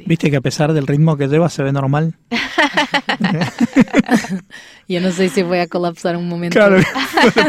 Viste 0.07 0.31
que 0.31 0.37
a 0.37 0.41
pesar 0.41 0.73
del 0.73 0.87
ritmo 0.87 1.17
que 1.17 1.29
lleva 1.29 1.49
se 1.51 1.63
ve 1.63 1.73
normal. 1.73 2.15
Yo 4.89 5.01
no 5.01 5.11
sé 5.13 5.29
si 5.29 5.43
voy 5.43 5.59
a 5.59 5.67
colapsar 5.69 6.17
un 6.17 6.29
momento. 6.29 6.55
Claro. 6.59 6.81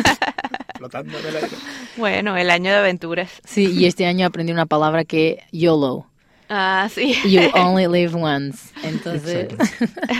Flotando 0.77 1.17
en 1.19 1.25
el 1.25 1.35
aire. 1.37 1.47
Bueno, 1.97 2.35
el 2.37 2.49
año 2.49 2.71
de 2.71 2.77
aventuras. 2.77 3.29
Sí, 3.45 3.65
y 3.71 3.85
este 3.85 4.05
año 4.05 4.27
aprendí 4.27 4.51
una 4.51 4.65
palabra 4.65 5.05
que 5.05 5.43
YOLO. 5.51 6.07
Ah, 6.49 6.87
sí. 6.93 7.15
You 7.25 7.41
only 7.53 7.87
live 7.87 8.15
once. 8.21 8.69
Entonces, 8.83 9.47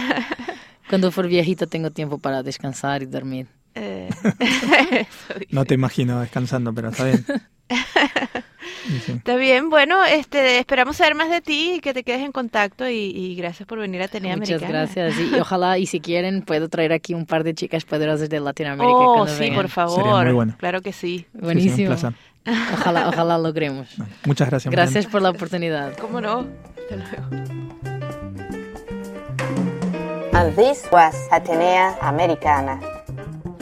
cuando 0.90 1.12
for 1.12 1.28
viejito 1.28 1.68
tengo 1.68 1.92
tiempo 1.92 2.18
para 2.18 2.44
descansar 2.44 3.04
y 3.04 3.08
dormir. 3.08 3.48
Eh. 3.76 4.10
No 5.50 5.66
te 5.66 5.74
imagino 5.76 6.20
descansando, 6.22 6.74
pero 6.74 6.90
está 6.90 7.06
bien. 7.06 7.26
Sí, 8.86 9.00
sí. 9.06 9.12
Está 9.14 9.38
bien, 9.38 9.70
bueno, 9.70 10.04
este, 10.04 10.60
esperamos 10.60 10.98
saber 10.98 11.16
más 11.16 11.30
de 11.30 11.40
ti 11.42 11.76
y 11.76 11.80
que 11.80 11.94
te 11.94 12.04
quedes 12.04 12.22
en 12.22 12.34
contacto 12.34 12.88
y, 12.90 12.96
y 12.96 13.36
gracias 13.36 13.66
por 13.66 13.80
venir 13.80 14.02
a 14.02 14.06
Atenea 14.06 14.36
Muchas 14.36 14.62
Americana. 14.62 14.80
gracias. 14.94 15.16
Y 15.20 15.36
ojalá, 15.40 15.78
y 15.78 15.86
si 15.86 16.02
quieren, 16.02 16.42
puedo 16.42 16.68
traer 16.68 16.92
aquí 16.92 17.14
un 17.14 17.26
par 17.26 17.46
de 17.46 17.54
chicas 17.54 17.86
poderosas 17.86 18.30
de 18.30 18.42
Latinoamérica. 18.42 18.94
Oh, 18.94 19.14
cuando 19.16 19.34
sí, 19.34 19.40
vengan. 19.40 19.56
por 19.56 19.70
favor. 19.70 19.96
Sería 20.04 20.24
muy 20.24 20.34
bueno. 20.34 20.56
Claro 20.60 20.82
que 20.82 20.92
sí. 20.92 21.20
Sí, 21.20 21.24
sí, 21.24 21.30
un 21.38 21.42
Buenísimo. 21.42 21.88
placer. 21.88 22.14
Ojalá, 22.74 23.08
ojalá 23.08 23.38
logremos. 23.38 23.88
Muchas 24.26 24.50
gracias. 24.50 24.70
Mariana. 24.72 24.92
Gracias 24.92 25.10
por 25.12 25.22
la 25.22 25.30
oportunidad. 25.30 25.96
¿Cómo 25.98 26.20
no? 26.20 26.46
Hasta 26.78 26.96
luego. 26.98 27.54
And 30.34 30.56
this 30.58 30.86
was 30.92 31.16
Atenea 31.32 31.98
Americana. 32.02 32.80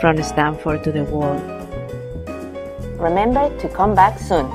From 0.00 0.22
Stanford 0.22 0.84
to 0.84 0.92
the 0.92 1.02
world. 1.04 1.42
Remember 3.00 3.50
to 3.58 3.68
come 3.68 3.96
back 3.96 4.20
soon. 4.20 4.46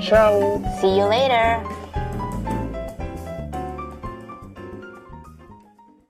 Ciao. 0.00 0.60
See 0.80 0.96
you 0.96 1.04
later. 1.04 1.62